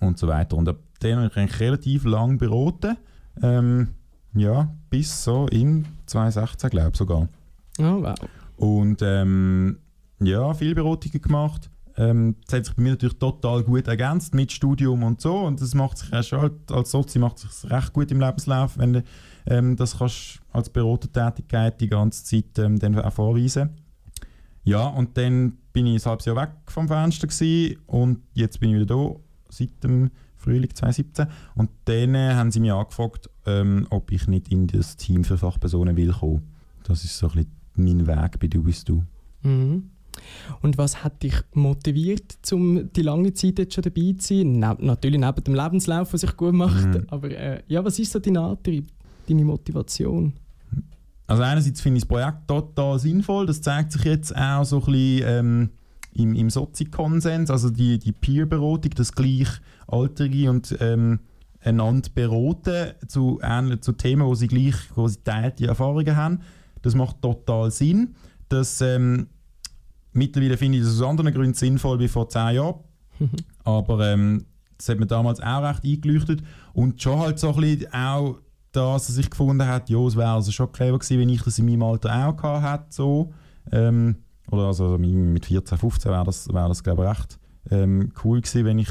[0.00, 0.56] und so weiter.
[0.56, 0.70] Und
[1.02, 2.98] den habe ich eigentlich relativ lang beraten.
[3.42, 3.88] Ähm,
[4.34, 7.28] ja, bis so in 2016, glaube ich sogar.
[7.78, 8.14] Oh, wow.
[8.56, 9.78] Und ähm,
[10.20, 11.70] ja, viele Beratungen gemacht.
[11.96, 15.38] Ähm, das hat sich bei mir natürlich total gut ergänzt mit Studium und so.
[15.38, 18.92] Und das macht sich schon halt, als Sozi macht sich recht gut im Lebenslauf, wenn
[18.92, 19.04] du
[19.46, 23.70] ähm, das kannst als Beratertätigkeit die ganze Zeit ähm, dann auch vorweisen.
[24.64, 28.70] Ja, und dann bin ich ein halbes Jahr weg vom Fenster gewesen, und jetzt bin
[28.70, 29.14] ich wieder da
[29.48, 31.26] seit dem Frühling 2017.
[31.54, 35.38] Und dann äh, haben sie mich angefragt, ähm, ob ich nicht in das Team für
[35.38, 36.42] Fachpersonen will kommen.
[36.84, 39.02] Das ist so ein bisschen mein Weg bei «Du bist du».
[39.42, 39.90] Mhm.
[40.60, 44.58] Und was hat dich motiviert, um die lange Zeit jetzt schon dabei zu sein?
[44.58, 46.86] Ne natürlich neben dem Lebenslauf, was sich gut macht.
[46.86, 47.06] Mhm.
[47.08, 48.88] Aber äh, ja, was ist so dein Antrieb,
[49.28, 50.32] deine Motivation?
[51.26, 53.46] Also einerseits finde ich das Projekt total sinnvoll.
[53.46, 55.70] Das zeigt sich jetzt auch so ein bisschen ähm,
[56.12, 59.12] im, im Sozi-Konsens, also die, die Peer-Beratung, das
[59.90, 61.20] Gleichaltrige und ähm,
[61.60, 63.40] einander beraten zu,
[63.80, 66.40] zu Themen, wo sie gleich wo sie teilte Erfahrungen haben.
[66.82, 68.14] Das macht total Sinn.
[68.48, 69.28] Das, ähm,
[70.12, 72.80] mittlerweile finde ich das aus anderen Gründen sinnvoll wie vor zehn Jahren.
[73.64, 74.46] Aber ähm,
[74.78, 76.42] das hat mir damals auch recht eingeleuchtet.
[76.72, 78.38] Und schon halt so ein bisschen auch
[78.72, 81.58] das, was ich gefunden habe, ja, es wäre also schon clever gewesen, wenn ich das
[81.58, 82.92] in meinem Alter auch gehabt hätte.
[82.94, 83.32] So.
[83.72, 84.16] Ähm,
[84.50, 87.38] oder also mit 14, 15 wäre das, wär das glaube ich, recht
[87.70, 88.88] ähm, cool gewesen, wenn ich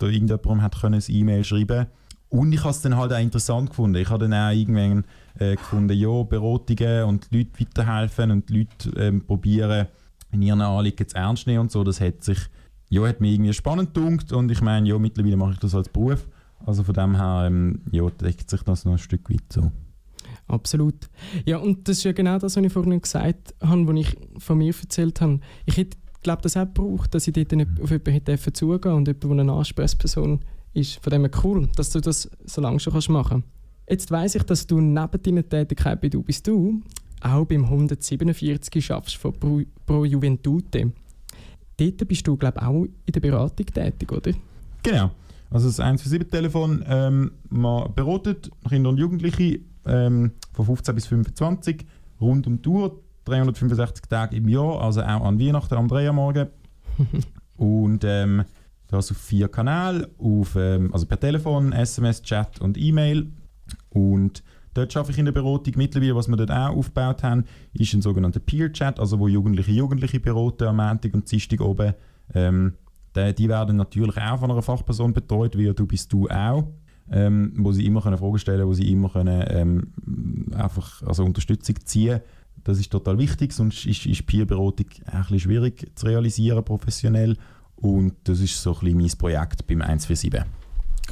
[0.00, 1.86] da irgendjemandem hätte können, ein E-Mail schreiben
[2.28, 3.96] Und ich habe es dann halt auch interessant gefunden.
[3.96, 5.04] Ich habe dann auch irgendwann
[5.38, 9.86] äh, gefunden, ja, Beratungen und Leute weiterhelfen und Leute ähm, probieren,
[10.32, 11.84] in ihren Anliegen zu ernst nehmen und so.
[11.84, 12.38] Das hat sich,
[12.88, 15.88] ja, hat mir irgendwie spannend gedunkt und ich meine, ja, mittlerweile mache ich das als
[15.88, 16.26] Beruf.
[16.64, 19.70] Also von dem her, ähm, ja, deckt sich das noch ein Stück weit so.
[20.46, 21.08] Absolut.
[21.46, 24.58] Ja, und das ist ja genau das, was ich vorhin gesagt habe, was ich von
[24.58, 25.40] mir erzählt habe.
[25.64, 29.30] Ich hätte, glaube das auch gebraucht, dass ich dort auf jemanden zugehen und jemand, der
[29.30, 30.40] eine Ansprechperson
[30.74, 31.02] ist.
[31.02, 33.48] Von dem cool, dass du das so lange schon machen kannst.
[33.88, 36.80] Jetzt weiss ich, dass du neben deiner Tätigkeit bei «Du bist du»
[37.22, 40.92] auch beim 147 schaffst von Pro, Pro Juventute.
[41.76, 44.32] Dort bist du, glaube ich, auch in der Beratung tätig, oder?
[44.82, 45.10] Genau.
[45.50, 51.84] Also das 147-Telefon ähm, man beratet Kinder und Jugendliche ähm, von 15 bis 25
[52.20, 56.12] rund um die Uhr, 365 Tage im Jahr, also auch an Weihnachten am 3 Uhr
[56.12, 56.48] morgen.
[57.56, 58.44] und ähm,
[58.88, 63.30] das auf vier Kanälen, auf, ähm, also per Telefon, SMS, Chat und E-Mail.
[63.90, 64.42] Und
[64.74, 65.74] dort arbeite ich in der Beratung.
[65.76, 70.20] Mittlerweile, was wir dort auch aufgebaut haben, ist ein sogenannter Peer-Chat, also wo Jugendliche Jugendliche
[70.20, 71.94] beraten am Montag und Dienstag oben.
[72.34, 72.74] Ähm,
[73.14, 76.64] die, die, werden natürlich auch von einer Fachperson betreut, wie du bist du auch.
[77.12, 81.24] Ähm, wo sie immer können Fragen stellen können, wo sie immer können, ähm, einfach also
[81.24, 82.20] Unterstützung ziehen
[82.64, 87.36] Das ist total wichtig, sonst ist, ist Peer-Beratung ein bisschen schwierig zu realisieren professionell.
[87.76, 90.42] Und das ist so ein bisschen mein Projekt beim 147.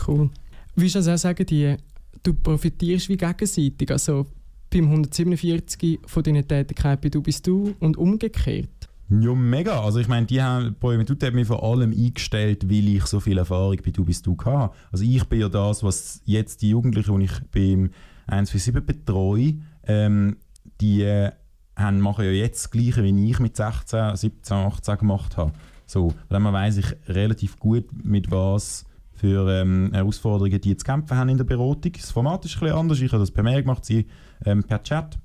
[0.07, 0.31] Cool.
[0.77, 1.77] Willst du also auch sagen, die,
[2.23, 3.91] du profitierst wie gegenseitig?
[3.91, 4.27] Also
[4.71, 8.69] beim 147 von deiner Tätigkeit bei «Du bist du» und umgekehrt?
[9.11, 9.83] Ja, mega.
[9.83, 13.39] Also ich meine, die haben, Projuventud hat mich vor allem eingestellt, weil ich so viel
[13.39, 14.75] Erfahrung bei «Du bist du» hatte.
[14.93, 17.91] Also ich bin ja das, was jetzt die Jugendlichen, die ich beim
[18.27, 19.55] 147 betreue,
[19.87, 20.37] ähm,
[20.81, 21.33] die äh,
[21.77, 25.53] haben, machen ja jetzt das Gleiche, wie ich mit 16, 17, 18 gemacht habe.
[25.87, 31.29] So, dann weiß ich relativ gut, mit was für ähm, Herausforderungen die zu kämpfen haben
[31.29, 31.93] in der Beratung.
[31.93, 33.01] Das Format ist ein bisschen anders.
[33.01, 34.07] Ich habe das per Mail gemacht, sie
[34.45, 35.19] ähm, per Chat.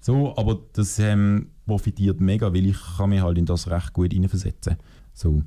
[0.00, 4.12] So, aber das ähm, profitiert mega, weil ich kann mich halt in das recht gut
[4.12, 4.76] hineinversetzen
[5.12, 5.42] so.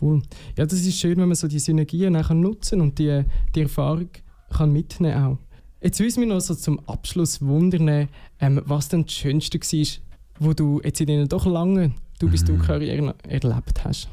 [0.00, 0.22] Cool.
[0.56, 4.08] Ja, das ist schön, wenn man so die Synergien nutzen und die, die Erfahrung
[4.48, 5.38] kann mitnehmen auch.
[5.82, 9.86] Jetzt wissen wir noch so zum Abschluss wundern, ähm, was denn das Schönste war,
[10.38, 12.60] wo du jetzt in deiner doch langen du bist du mhm.
[12.60, 14.08] Karriere erlebt hast?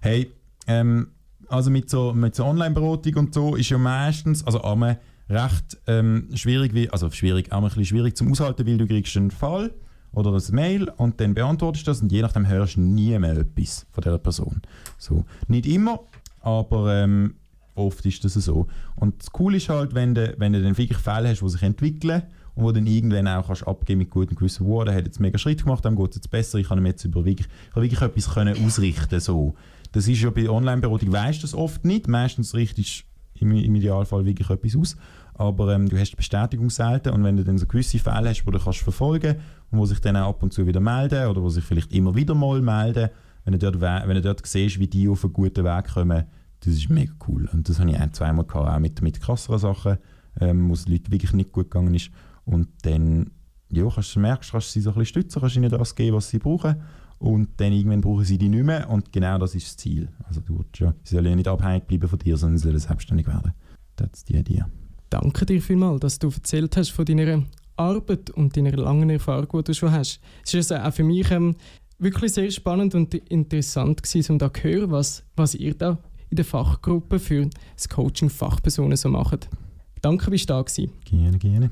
[0.00, 0.30] Hey,
[0.68, 1.08] ähm,
[1.48, 6.28] also mit so, mit so Online-Beratung und so ist ja meistens, also einmal recht ähm,
[6.34, 9.72] schwierig, wie, also schwierig, auch ein bisschen schwierig zum Aushalten, weil du kriegst einen Fall
[10.12, 13.38] oder ein Mail und dann beantwortest du das und je nachdem hörst du nie mehr
[13.38, 14.62] etwas von dieser Person.
[14.98, 15.24] So.
[15.48, 16.00] Nicht immer,
[16.40, 17.34] aber ähm,
[17.74, 18.66] oft ist das so.
[18.96, 21.62] Und das Coole ist halt, wenn du, wenn du dann wirklich Fälle hast, die sich
[21.62, 22.22] entwickeln
[22.54, 25.38] und wo dann irgendwann auch kannst abgeben mit gutem Gewissen, wow, der hat jetzt mega
[25.38, 27.82] Schritt gemacht, dann geht es jetzt besser, ich kann ihm jetzt über wirklich, ich kann
[27.82, 29.54] wirklich etwas können ausrichten so.
[29.92, 33.04] Das ist ja bei Online-Beratung, weißt du das oft nicht, meistens richtest
[33.34, 34.96] du im, im Idealfall wirklich etwas aus,
[35.34, 38.46] aber ähm, du hast die Bestätigung selten und wenn du dann so gewisse Fälle hast,
[38.46, 39.36] wo du kannst verfolgen
[39.70, 42.14] und wo sich dann auch ab und zu wieder melden oder wo sich vielleicht immer
[42.14, 43.08] wieder mal melden,
[43.44, 46.24] wenn du dort, wenn du dort siehst, wie die auf einen guten Weg kommen,
[46.64, 47.48] das ist mega cool.
[47.52, 49.98] Und das habe ich ein, zweimal gehabt, auch mit, mit krasseren Sachen,
[50.40, 52.10] ähm, wo es Leuten wirklich nicht gut gegangen ist.
[52.44, 53.32] Und dann
[53.70, 56.16] ja, kannst du merkst, kannst du sie so ein bisschen stützen, kannst ihnen das geben,
[56.16, 56.76] was sie brauchen.
[57.18, 58.88] Und dann irgendwann brauchen sie die nicht mehr.
[58.90, 60.08] Und genau das ist das Ziel.
[60.24, 63.26] Also du ja, sie sollen ja nicht abhängig bleiben von dir, sondern sie sollen selbstständig
[63.26, 63.52] werden.
[63.96, 64.64] Das ist die Idee.
[65.10, 67.44] Danke dir vielmals, dass du erzählt hast von deiner
[67.76, 70.20] Arbeit und deiner langen Erfahrung, die du schon hast.
[70.44, 71.54] Es ist also auch für mich ähm,
[71.98, 75.98] wirklich sehr spannend und interessant gewesen, um da zu hören, was, was ihr da
[76.32, 79.50] in der Fachgruppe für das Coaching Fachpersonen so macht.
[80.00, 80.90] Danke, bist du da gewesen.
[81.04, 81.70] Gerne, gerne.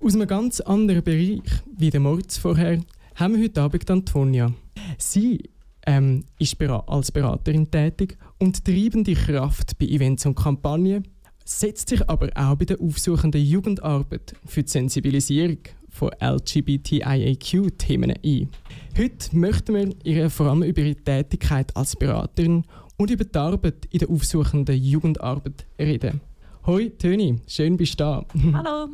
[0.00, 1.42] Aus einem ganz anderen Bereich,
[1.76, 2.80] wie der Moritz vorher,
[3.16, 4.50] haben wir heute Abend Antonia.
[4.96, 5.50] Sie
[5.86, 11.06] ähm, ist als Beraterin tätig und treibende Kraft bei Events und Kampagnen,
[11.44, 15.58] setzt sich aber auch bei der aufsuchenden Jugendarbeit für die Sensibilisierung
[15.90, 18.48] von LGBTIAQ-Themen ein.
[18.96, 22.64] Heute möchten wir ihr vor allem über ihre Tätigkeit als Beraterin
[22.96, 26.20] und über die Arbeit in der aufsuchenden Jugendarbeit reden.
[26.66, 28.24] Hoi Töni, schön bist du da.
[28.52, 28.88] Hallo.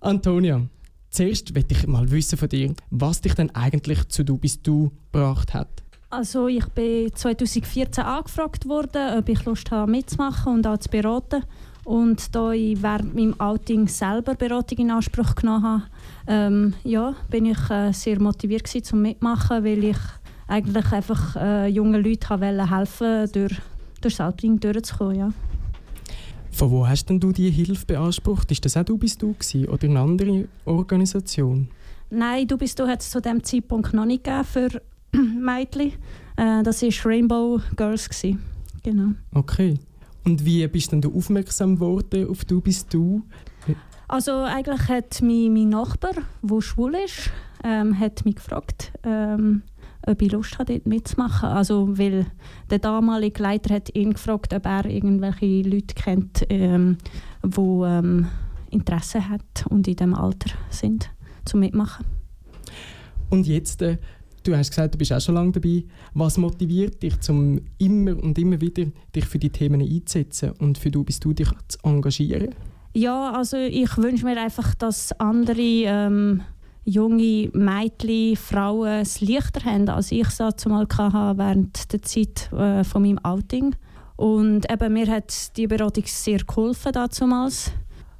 [0.00, 0.62] Antonia,
[1.10, 4.90] zuerst möchte ich mal wissen von dir, was dich denn eigentlich zu «Du bist du»
[5.12, 5.82] gebracht hat.
[6.10, 11.42] Also ich bin 2014 angefragt worden, ob ich Lust habe mitzumachen und auch zu beraten.
[11.84, 15.82] Und da ich während meinem Outing selber Beratung in Anspruch genommen habe,
[16.26, 19.96] ähm, ja, bin ich äh, sehr motiviert gewesen, zum mitmachen, weil ich
[20.48, 23.54] eigentlich einfach äh, jungen Leuten helfen durch,
[24.00, 25.16] durch das Outing durchzukommen.
[25.16, 25.32] Ja.
[26.50, 28.50] Von wo hast denn du diese Hilfe beansprucht?
[28.50, 31.68] Ist das auch du bist du gewesen, oder eine andere Organisation?
[32.10, 34.82] Nein, du bist du hat es zu dem Zeitpunkt noch nicht gegeben für
[35.12, 35.92] Mädchen.
[36.36, 38.08] Äh, das war Rainbow Girls.
[38.08, 38.42] Gewesen.
[38.82, 39.10] Genau.
[39.34, 39.74] Okay.
[40.24, 43.22] Und wie bist denn du aufmerksam geworden auf «Du bist du»?
[44.08, 47.30] Also eigentlich hat mich mein Nachbar, der schwul ist,
[47.64, 49.62] ähm, hat mich gefragt, ähm,
[50.06, 51.48] ob ich Lust habe, dort mitzumachen.
[51.48, 52.26] Also, weil
[52.70, 56.96] der damalige Leiter hat ihn gefragt, ob er irgendwelche Leute kennt, ähm,
[57.44, 58.26] die ähm,
[58.70, 61.10] Interesse hat und in diesem Alter sind,
[61.44, 62.06] zum mitmachen.
[63.30, 63.98] Und jetzt, äh,
[64.44, 65.84] du hast gesagt, du bist auch schon lange dabei.
[66.14, 70.90] Was motiviert dich, um immer und immer wieder dich für die Themen einzusetzen und für
[70.90, 72.54] du bist du dich zu engagieren?
[72.94, 76.42] Ja, also ich wünsche mir einfach, dass andere ähm,
[76.86, 82.84] junge Mädchen, Frauen es leichter haben, als ich es zumal hatte während der Zeit äh,
[82.84, 83.74] von meinem Outing.
[84.16, 87.72] Und eben, mir hat die Beratung sehr geholfen damals.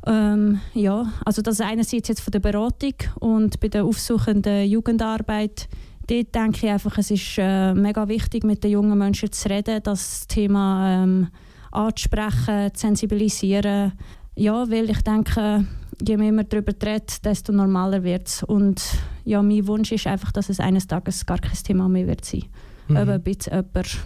[0.05, 5.69] Ähm, ja, also das einerseits jetzt von der Beratung und bei der aufsuchenden Jugendarbeit.
[6.07, 9.81] Dort denke ich einfach, es ist äh, mega wichtig, mit den jungen Menschen zu reden,
[9.83, 11.29] das Thema ähm,
[11.73, 13.93] anzusprechen, zu sensibilisieren.
[14.37, 15.65] Ja, weil ich denke,
[16.07, 18.43] je mehr man darüber redet, desto normaler wird es.
[18.43, 18.83] Und
[19.25, 22.45] ja, mein Wunsch ist einfach, dass es eines Tages gar kein Thema mehr wird sein.
[22.89, 22.97] Mhm.
[22.97, 23.99] Ob jetzt jemand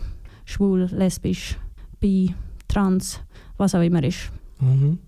[0.44, 1.58] schwul, lesbisch,
[1.98, 2.34] bi,
[2.68, 3.20] trans,
[3.56, 4.30] was auch immer ist.
[4.60, 4.98] Mhm.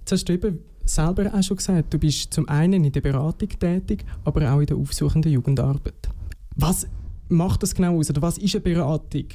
[0.00, 3.48] Jetzt hast du eben selber auch schon gesagt, du bist zum einen in der Beratung
[3.48, 6.08] tätig, aber auch in der aufsuchenden Jugendarbeit.
[6.56, 6.86] Was
[7.28, 8.10] macht das genau aus?
[8.10, 9.26] Oder was ist eine Beratung?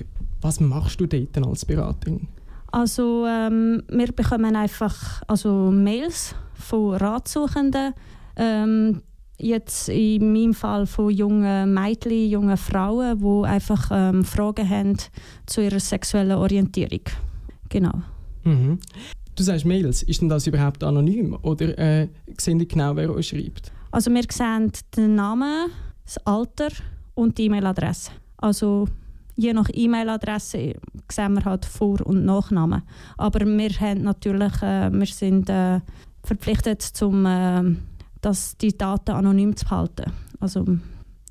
[0.42, 2.28] Was machst du dort als Beraterin?
[2.78, 7.96] Also ähm, wir bekommen einfach also Mails von Ratsuchenden.
[8.36, 9.02] Ähm,
[9.40, 14.98] jetzt in meinem Fall von jungen Mädchen, jungen Frauen, die einfach ähm, Fragen haben
[15.48, 17.02] zu ihrer sexuellen Orientierung.
[17.70, 18.00] Genau.
[18.44, 18.78] Mhm.
[19.36, 22.08] Du sagst Mails, ist denn das überhaupt anonym oder äh,
[22.40, 23.72] sehen die genau, wer euch schreibt?
[23.90, 25.72] Also wir sehen den Namen,
[26.06, 26.70] das Alter
[27.16, 28.12] und die E-Mail-Adresse.
[28.38, 28.88] Also
[29.38, 30.74] je nach E-Mail-Adresse
[31.10, 32.82] sehen wir halt Vor- und Nachnamen.
[33.18, 35.80] Aber wir haben natürlich, äh, wir sind äh,
[36.24, 37.64] verpflichtet, zum, äh,
[38.22, 40.12] das, die Daten anonym zu halten.
[40.40, 40.66] Also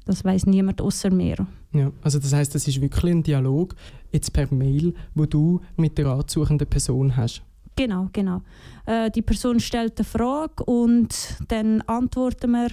[0.07, 1.47] das weiß niemand außer mir.
[1.73, 3.75] Ja, also das heißt, das ist wirklich ein Dialog
[4.13, 7.43] jetzt per Mail, wo du mit der ansuchenden Person hast.
[7.75, 8.41] Genau, genau.
[8.87, 11.15] Äh, die Person stellt eine Frage und
[11.49, 12.69] dann antworten wir.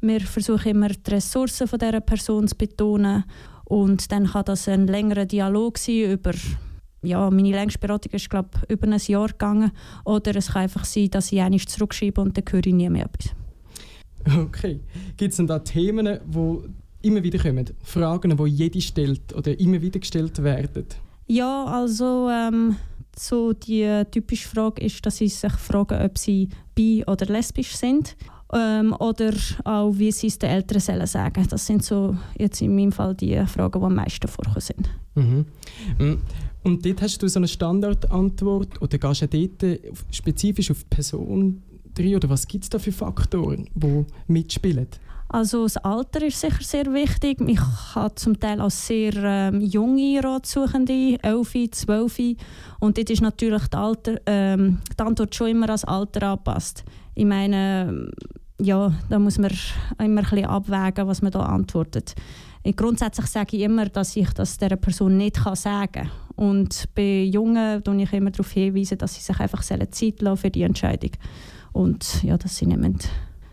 [0.00, 3.24] Wir versuchen immer die Ressourcen von dieser Person zu betonen
[3.68, 6.32] und dann kann das ein längerer Dialog sein über
[7.02, 9.70] ja, meine längste Beratung ist glaube über ein Jahr gegangen.
[10.04, 13.06] Oder es kann einfach sein, dass ich einmal zurückschreibe und dann höre ich nie mehr
[13.06, 13.34] etwas.
[14.36, 14.80] Okay.
[15.16, 17.70] Gibt es denn da Themen, die immer wieder kommen?
[17.82, 20.86] Fragen, die jede stellt oder immer wieder gestellt werden?
[21.28, 22.76] Ja, also ähm,
[23.16, 28.16] so die typische Frage ist, dass sie sich fragen, ob sie bi- oder lesbisch sind.
[28.54, 29.32] Ähm, oder
[29.64, 31.46] auch, wie sie es den Eltern sollen sagen.
[31.50, 34.88] Das sind so jetzt in meinem Fall die Fragen, die am meisten vorkommen sind.
[35.14, 35.44] Mhm.
[35.98, 36.18] Mm,
[36.64, 39.80] und dort hast du so eine Standardantwort oder gehst du dort
[40.10, 41.62] spezifisch auf die Person
[41.94, 44.88] drin oder was gibt es da für Faktoren, die mitspielen?
[45.30, 47.38] Also das Alter ist sicher sehr wichtig.
[47.46, 47.60] Ich
[47.94, 52.36] habe zum Teil auch sehr ähm, junge Ratsuchende, 11, 12.
[52.80, 56.82] Und dort ist natürlich die, Alter, ähm, die Antwort schon immer als Alter angepasst.
[57.18, 58.12] Ich meine,
[58.60, 59.50] ja, da muss man
[59.98, 62.14] immer ein bisschen abwägen, was man da antwortet.
[62.76, 66.10] Grundsätzlich sage ich immer, dass ich das dieser Person nicht sagen kann.
[66.36, 70.50] Und bei Jungen hinweise ich immer darauf hinweisen, dass sie sich einfach Zeit lassen für
[70.50, 71.10] die Entscheidung.
[71.72, 73.08] Und ja, dass sie nicht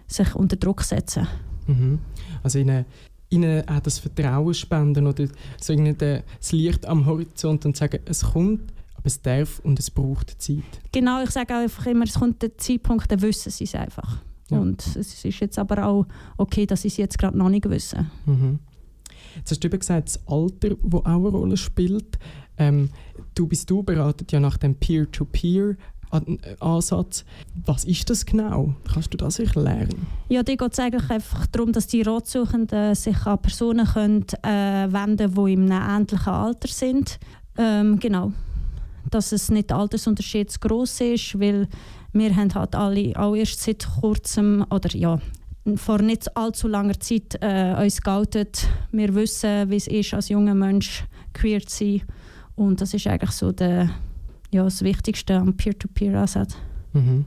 [0.05, 1.27] sich unter Druck setzen
[1.65, 1.97] mhm.
[2.43, 2.85] Also ihnen,
[3.31, 5.25] ihnen auch das Vertrauen spenden oder
[5.59, 8.74] so das Licht am Horizont und sagen, es kommt,
[9.05, 10.63] aber es darf und es braucht Zeit.
[10.91, 14.23] Genau, ich sage einfach immer, es kommt der Zeitpunkt, dann wissen sie es einfach.
[14.49, 14.57] Ja.
[14.57, 18.09] Und es ist jetzt aber auch okay, dass sie es jetzt gerade noch nicht wissen.
[18.25, 18.57] Mhm.
[19.35, 22.17] Jetzt hast du eben gesagt, das Alter, das auch eine Rolle spielt.
[22.57, 22.89] Ähm,
[23.35, 27.25] du bist du beratet ja nach dem Peer-to-Peer-Ansatz.
[27.65, 28.73] Was ist das genau?
[28.91, 30.07] Kannst du das erklären?
[30.29, 34.87] Ja, da geht es eigentlich einfach darum, dass die Ratsuchenden sich an Personen können, äh,
[34.91, 37.19] wenden können, die einem ähnlichen Alter sind.
[37.57, 38.33] Ähm, genau.
[39.11, 41.67] Dass es nicht Altersunterschied zu gross ist, weil
[42.13, 45.19] wir haben halt alle auch erst seit kurzem, oder ja,
[45.75, 48.67] vor nicht allzu langer Zeit äh, uns geoutet.
[48.91, 52.01] Wir wissen, wie es ist, als junger Mensch queer zu sein.
[52.55, 53.89] Und das ist eigentlich so der,
[54.51, 56.55] ja, das Wichtigste am Peer-to-Peer-Ansatz.
[56.93, 57.25] Mhm.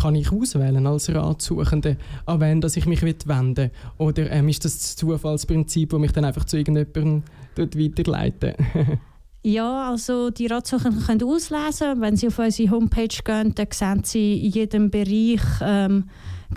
[0.00, 3.70] Kann ich auswählen als Ratsuchende, an wen dass ich mich wenden will?
[3.98, 7.22] Oder ähm, ist das das Zufallsprinzip, das mich dann einfach zu irgendjemandem
[7.54, 8.56] dort weiterleitet?
[9.46, 12.00] Ja, also die Ratsuchenden können auslesen.
[12.00, 16.04] Wenn sie auf unsere Homepage gehen, dann sehen sie in jedem Bereich ähm,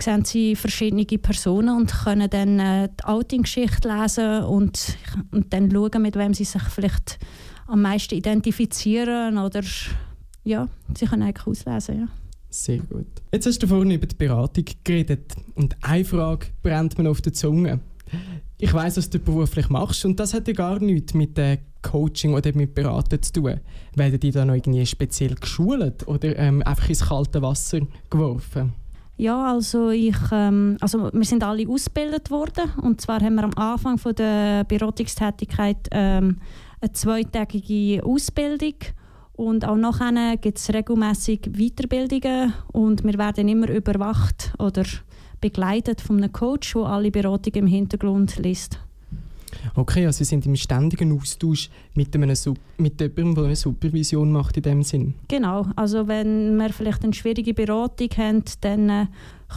[0.02, 4.96] sehen sie verschiedene Personen und können dann äh, die Outing-Geschichte lesen und,
[5.32, 7.18] und dann schauen, mit wem sie sich vielleicht
[7.66, 9.62] am meisten identifizieren oder
[10.44, 12.08] ja, sie können eigentlich auslesen, ja.
[12.50, 13.06] Sehr gut.
[13.30, 17.34] Jetzt hast du vorhin über die Beratung geredet und eine Frage brennt mir auf der
[17.34, 17.80] Zunge.
[18.58, 22.34] Ich weiß, was du beruflich machst und das hat ja gar nichts mit dem Coaching
[22.34, 23.60] oder mit Beraten zu tun.
[23.94, 28.72] Werden die da noch irgendwie speziell geschult oder ähm, einfach ins kalte Wasser geworfen?
[29.16, 33.54] Ja, also ich, ähm, also wir sind alle ausgebildet worden und zwar haben wir am
[33.56, 36.38] Anfang von der Beratungstätigkeit ähm,
[36.80, 38.74] eine zweitägige Ausbildung
[39.32, 44.84] und auch nachher gibt es regelmäßig Weiterbildungen und wir werden immer überwacht oder
[45.40, 48.80] begleitet von einem Coach, der alle Beratungen im Hintergrund liest.
[49.74, 52.34] Okay, also Sie sind im ständigen Austausch mit, einem,
[52.78, 55.14] mit jemandem, der eine Supervision macht in dem Sinn?
[55.28, 59.06] Genau, also wenn wir vielleicht eine schwierige Beratung haben, dann äh,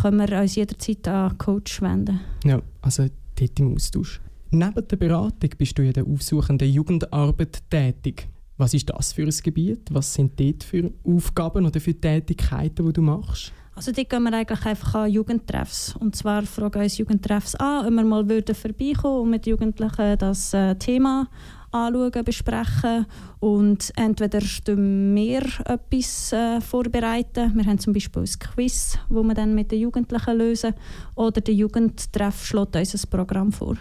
[0.01, 2.19] können wir uns jederzeit an einen Coach wenden.
[2.45, 4.21] Ja, also dort im Austausch.
[4.51, 8.27] Neben der Beratung bist du in der aufsuchenden Jugendarbeit tätig.
[8.57, 9.87] Was ist das für ein Gebiet?
[9.91, 13.53] Was sind dort für Aufgaben oder für Tätigkeiten, die du machst?
[13.75, 15.95] Also dort gehen wir eigentlich einfach an Jugendtreffs.
[15.95, 20.53] Und zwar fragen uns Jugendtreffs an, ob wir mal würden vorbeikommen und mit Jugendlichen das
[20.53, 21.27] äh, Thema
[21.71, 23.05] anschauen, besprechen
[23.39, 29.55] und entweder wir etwas äh, vorbereiten, wir haben zum Beispiel ein Quiz, wo wir dann
[29.55, 30.73] mit den Jugendlichen lösen,
[31.15, 33.77] oder der Jugendtreff schlägt uns ein Programm vor.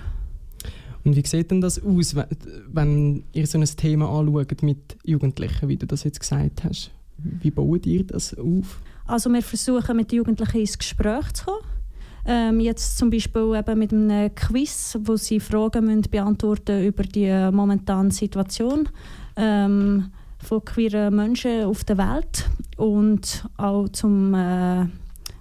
[1.05, 5.76] Und wie sieht denn das aus, wenn ihr so ein Thema anschaut mit Jugendlichen, wie
[5.76, 6.90] du das jetzt gesagt hast?
[7.16, 8.81] Wie baut ihr das auf?
[9.11, 11.64] Also wir versuchen mit den Jugendlichen ins Gespräch zu kommen.
[12.25, 17.51] Ähm, jetzt zum Beispiel eben mit einem Quiz, wo sie Fragen müssen beantworten über die
[17.51, 18.88] momentane Situation
[19.35, 24.87] ähm, von queeren Menschen auf der Welt und auch zum äh,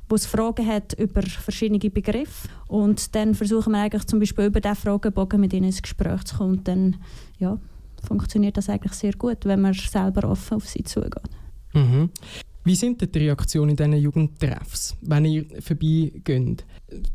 [0.08, 4.60] wo es Fragen hat über verschiedene Begriffe und dann versuchen wir eigentlich zum Beispiel über
[4.60, 6.95] diesen Fragenbogen mit ihnen ins Gespräch zu kommen und dann
[7.38, 7.60] ja,
[8.08, 11.21] funktioniert das eigentlich sehr gut, wenn man selber offen auf sie zugeht.
[11.73, 12.10] Mhm.
[12.69, 16.63] Wie sind denn die Reaktionen in diesen Jugendtreffs, wenn ihr vorbeigeht?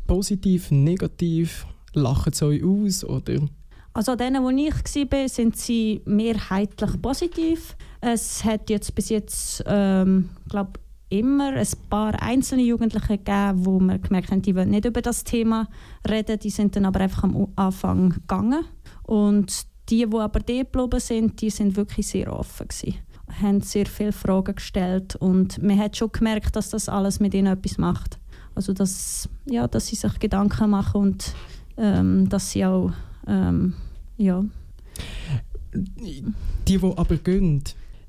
[0.05, 1.65] Positiv, negativ?
[1.93, 3.05] Lachen sie euch aus?
[3.05, 3.39] Oder?
[3.93, 7.77] Also an denen, wo ich war, sind sie mehrheitlich positiv.
[8.01, 10.73] Es hat jetzt bis jetzt, ähm, glaube
[11.07, 15.23] immer ein paar einzelne Jugendliche gegeben, wo man gemerkt haben, die wollen nicht über das
[15.23, 15.69] Thema
[16.05, 16.37] reden.
[16.37, 18.65] Die sind dann aber einfach am Anfang gegangen.
[19.03, 23.04] Und die, die aber dort geblieben sind, die sind wirklich sehr offen gewesen
[23.41, 27.47] haben sehr viele Fragen gestellt und man hat schon gemerkt, dass das alles mit ihnen
[27.47, 28.19] etwas macht.
[28.53, 31.33] Also dass, ja, dass sie sich Gedanken machen und
[31.77, 32.91] ähm, dass sie auch
[33.27, 33.73] ähm,
[34.17, 34.45] ja.
[35.73, 36.23] Die,
[36.67, 37.63] die aber gehen,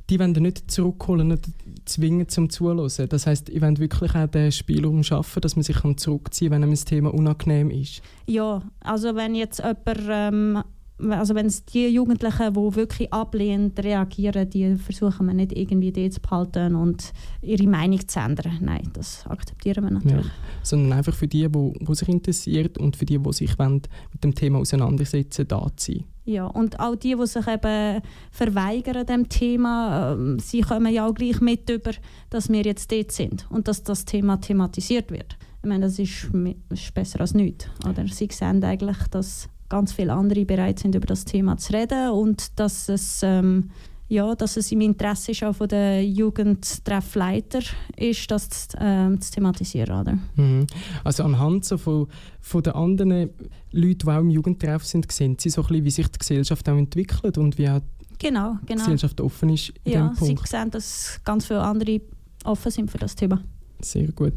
[0.08, 1.48] die wollen nicht zurückholen, nicht
[1.84, 3.08] zwingen zum Zuhören.
[3.08, 6.62] Das heißt, ihr wollt wirklich auch den Spielraum schaffen, dass man sich zurückziehen kann, wenn
[6.62, 8.02] einem das Thema unangenehm ist.
[8.26, 10.62] Ja, also wenn jetzt jemand ähm,
[10.98, 16.08] also wenn es die Jugendlichen, die wirklich ablehnend reagieren, die versuchen wir nicht irgendwie die
[16.08, 18.58] zu behalten und ihre Meinung zu ändern.
[18.60, 20.26] Nein, das akzeptieren wir natürlich.
[20.26, 20.32] Ja,
[20.62, 23.82] sondern einfach für die, die, sich interessiert und für die, die sich wollen,
[24.12, 26.04] mit dem Thema auseinandersetzen, da zu sein.
[26.24, 31.14] Ja, und auch die, die sich eben verweigern dem Thema, äh, sie kommen ja auch
[31.14, 31.92] gleich mit über,
[32.30, 35.36] dass wir jetzt dort sind und dass das Thema thematisiert wird.
[35.62, 36.30] Ich meine, das ist,
[36.70, 37.66] ist besser als nichts.
[37.88, 38.08] Oder?
[38.08, 42.58] Sie sehen eigentlich, dass ganz viele andere bereit sind, über das Thema zu reden und
[42.58, 43.70] dass es, ähm,
[44.08, 47.60] ja, dass es im Interesse ist, auch von den Jugendtreffleiter
[47.96, 50.00] ist, das ähm, zu thematisieren.
[50.00, 50.18] Oder?
[50.36, 50.66] Mhm.
[51.02, 52.06] Also anhand so von,
[52.40, 53.30] von den anderen
[53.72, 56.68] Leuten, die auch im Jugendtreff sind, sehen Sie so ein bisschen, wie sich die Gesellschaft
[56.68, 57.80] auch entwickelt und wie auch
[58.18, 58.66] genau, genau.
[58.66, 60.46] die Gesellschaft offen ist in ja, Punkt.
[60.46, 62.00] Sie sehen, dass ganz viele andere
[62.44, 63.42] offen sind für das Thema.
[63.80, 64.34] Sehr gut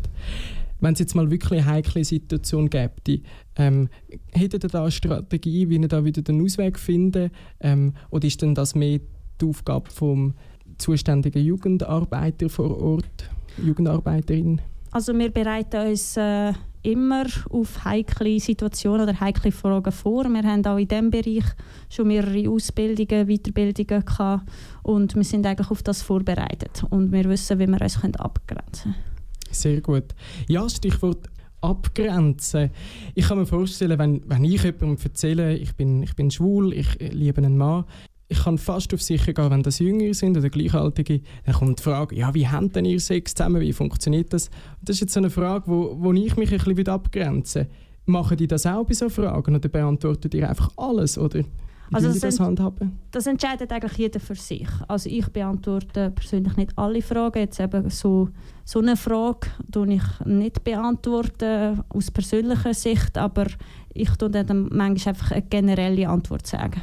[0.80, 3.22] wenn es jetzt mal wirklich eine heikle Situation gäbe,
[3.56, 3.90] ähm,
[4.32, 7.32] hättet ihr da eine Strategie, wie ihr da wieder den Ausweg finden?
[7.60, 9.00] Ähm, oder ist denn das mehr
[9.42, 10.34] die Aufgabe vom
[10.78, 13.30] zuständigen Jugendarbeiter vor Ort,
[13.64, 14.62] Jugendarbeiterin?
[14.92, 20.24] Also wir bereiten uns äh, immer auf heikle Situationen oder heikle Fragen vor.
[20.26, 21.44] Wir haben auch in diesem Bereich
[21.90, 24.50] schon mehrere Ausbildungen, Weiterbildungen gehabt
[24.84, 29.09] und wir sind eigentlich auf das vorbereitet und wir wissen, wie wir uns abgrenzen können.
[29.52, 30.16] Sehr gut.
[30.48, 31.30] Ja, Stichwort
[31.62, 32.70] abgrenzen.
[33.16, 36.88] Ich kann mir vorstellen, wenn, wenn ich jemandem erzähle, ich bin, ich bin schwul, ich
[37.00, 37.86] liebe einen Mann,
[38.30, 41.84] ich kann fast auf sicher gehen, wenn das Jüngere sind oder Gleichaltige, dann kommt die
[41.84, 44.50] Frage, ja, wie habt denn ihr Sex zusammen, wie funktioniert das?
[44.82, 47.70] das ist jetzt so eine Frage, wo, wo ich mich ein bisschen abgrenzen will.
[48.06, 51.18] Machen die das auch bei so Fragen oder beantwortet ihr einfach alles?
[51.18, 51.44] Oder?
[51.92, 53.00] Also das, das, handhaben?
[53.12, 54.68] das entscheidet eigentlich jeder für sich.
[54.88, 57.40] Also ich beantworte persönlich nicht alle Fragen.
[57.40, 58.30] Jetzt eben so,
[58.64, 63.48] so eine Frage tue ich nicht beantworten aus persönlicher Sicht, aber
[63.94, 66.82] ich tue dann manchmal einfach eine generelle Antwort sagen.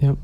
[0.00, 0.16] Ja.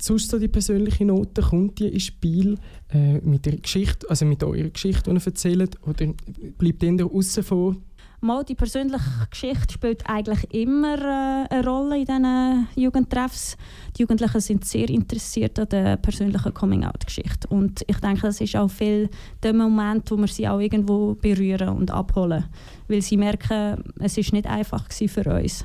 [0.00, 2.56] Sonst so die persönliche Note, kommt die ins Spiel
[2.90, 6.14] äh, mit der Geschichte, also mit eurer Geschichte, die ihr erzählt, oder
[6.56, 7.76] bleibt ihr außen vor?
[8.20, 13.56] Mal, die persönliche Geschichte spielt eigentlich immer äh, eine Rolle in diesen Jugendtreffs.
[13.96, 17.46] Die Jugendlichen sind sehr interessiert an der persönlichen Coming-out-Geschichte.
[17.46, 19.08] Und ich denke, das ist auch viel
[19.44, 22.46] der Moment, wo wir sie auch irgendwo berühren und abholen.
[22.88, 25.64] Weil sie merken, es ist nicht einfach für uns.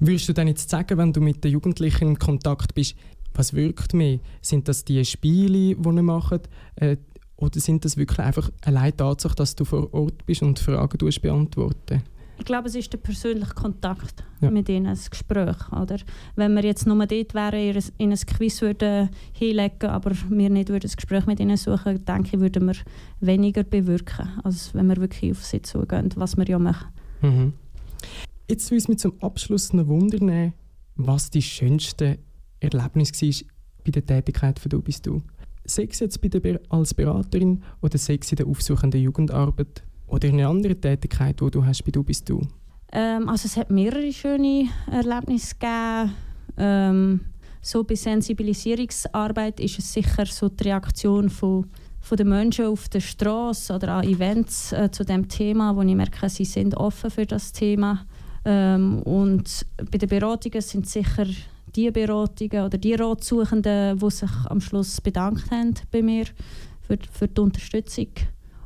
[0.00, 2.96] Würdest du denn jetzt sagen, wenn du mit den Jugendlichen in Kontakt bist,
[3.34, 4.18] was wirkt mehr?
[4.40, 6.48] Sind das die Spiele, die ihr macht?
[6.74, 6.96] Äh,
[7.36, 10.98] oder sind das wirklich einfach allein die Tatsache, dass du vor Ort bist und Fragen
[11.20, 12.02] beantworten
[12.38, 14.50] ich glaube, es ist der persönliche Kontakt ja.
[14.50, 15.56] mit ihnen, das Gespräch.
[15.72, 15.98] Oder?
[16.36, 20.82] Wenn wir jetzt nur dort wären, in ein Quiz würden hinlegen, aber wir nicht würden
[20.82, 22.74] das Gespräch mit ihnen suchen, denke ich, würden wir
[23.20, 26.88] weniger bewirken, als wenn wir wirklich auf sie zugehen, was wir ja machen.
[27.22, 27.52] Mhm.
[28.48, 30.52] Jetzt will ich mich zum Abschluss noch wundern,
[30.96, 32.18] was die schönste
[32.60, 33.48] Erlebnis war
[33.84, 35.22] bei der Tätigkeit von «Du bist du».
[35.64, 40.28] Sei es jetzt bei der, als Beraterin oder sei es in der aufsuchenden Jugendarbeit oder
[40.28, 42.46] in einer anderen Tätigkeit, die du hast bei «Du bist du».
[42.92, 46.12] Ähm, also es hat mehrere schöne Erlebnisse gegeben.
[46.56, 47.20] Ähm,
[47.60, 51.66] so bei Sensibilisierungsarbeit ist es sicher so die Reaktion von,
[52.00, 55.94] von den Menschen auf der Straße oder an Events äh, zu dem Thema, wo ich
[55.94, 58.06] merke, sie sind offen für das Thema.
[58.44, 61.26] Ähm, und bei den Beratungen sind sicher
[61.76, 66.26] die Beratungen oder die Ratsuchenden, die sich am Schluss bedankt haben bei mir
[66.82, 68.08] für, für die Unterstützung.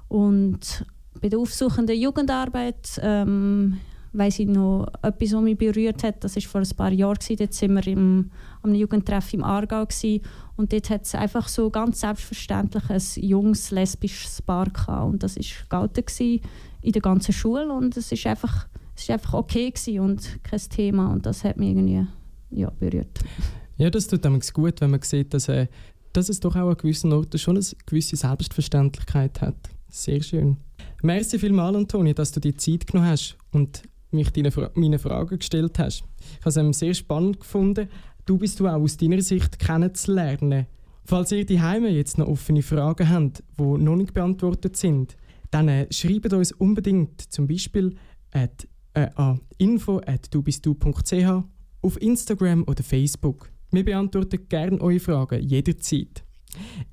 [0.09, 0.85] Und
[1.21, 3.79] bei der aufsuchenden Jugendarbeit ähm,
[4.13, 6.25] weiß ich noch etwas, was mich berührt hat.
[6.25, 7.19] Das war vor ein paar Jahren.
[7.29, 8.31] Dort waren wir im,
[8.63, 9.85] am Jugendtreff im Aargau.
[9.85, 10.23] Gewesen.
[10.57, 15.13] Und dort hat es einfach so ganz selbstverständlich ein junges lesbisches Paar gehabt.
[15.13, 15.89] Und das war
[16.81, 17.73] in der ganzen Schule.
[17.73, 18.67] Und es war einfach,
[19.09, 21.13] einfach okay und kein Thema.
[21.13, 22.07] Und das hat mich irgendwie
[22.51, 23.21] ja, berührt.
[23.77, 25.67] Ja, das tut damals gut, wenn man sieht, dass, äh,
[26.13, 29.57] dass es doch auch an gewissen Orten schon eine gewisse Selbstverständlichkeit hat.
[29.89, 30.57] Sehr schön.
[31.03, 35.79] Merci vielmals, Antoni, dass du dir Zeit genommen hast und mich deine, meine Fragen gestellt
[35.79, 36.03] hast.
[36.41, 37.89] Ich habe es sehr spannend gefunden,
[38.27, 40.67] du bist du auch aus deiner Sicht kennenzulernen.
[41.05, 45.17] Falls ihr die Heime jetzt noch offene Fragen habt, die noch nicht beantwortet sind,
[45.51, 47.95] dann äh, schreibt uns unbedingt zum Beispiel
[48.33, 51.45] at, äh, an info.dubistdu.ch
[51.83, 53.51] auf Instagram oder Facebook.
[53.71, 56.25] Wir beantworten gerne eure Fragen jederzeit.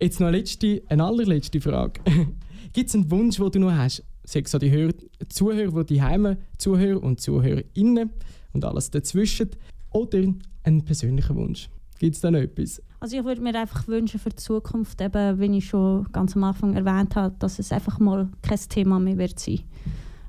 [0.02, 2.02] Jetzt noch eine, letzte, eine allerletzte Frage.
[2.74, 4.04] Gibt es einen Wunsch, den du noch hast?
[4.24, 4.92] Sag so die Hör
[5.30, 8.10] Zuhörer, die Heime Zuhörer und Zuhörerinnen
[8.54, 9.52] und alles dazwischen.
[9.92, 10.24] Oder
[10.64, 11.70] einen persönlichen Wunsch?
[12.00, 12.82] Gibt es da noch etwas?
[13.00, 16.44] Also ich würde mir einfach wünschen für die Zukunft, eben, wie ich schon ganz am
[16.44, 19.62] Anfang erwähnt habe, dass es einfach mal kein Thema mehr wird sein,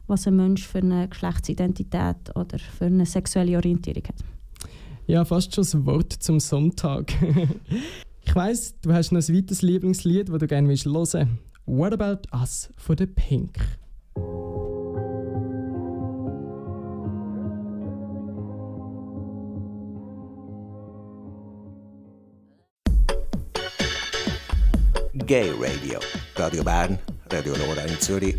[0.06, 4.35] was ein Mensch für eine Geschlechtsidentität oder für eine sexuelle Orientierung hat.
[5.08, 7.12] Ja, fast schon das Wort zum Sonntag.
[8.24, 11.16] ich weiß, du hast noch ein weiteres Lieblingslied, das du gerne hören willst.
[11.64, 13.54] What About Us for the Pink?
[25.26, 26.00] Gay Radio.
[26.36, 26.98] Radio Bern,
[27.30, 28.36] Radio Nora in Zürich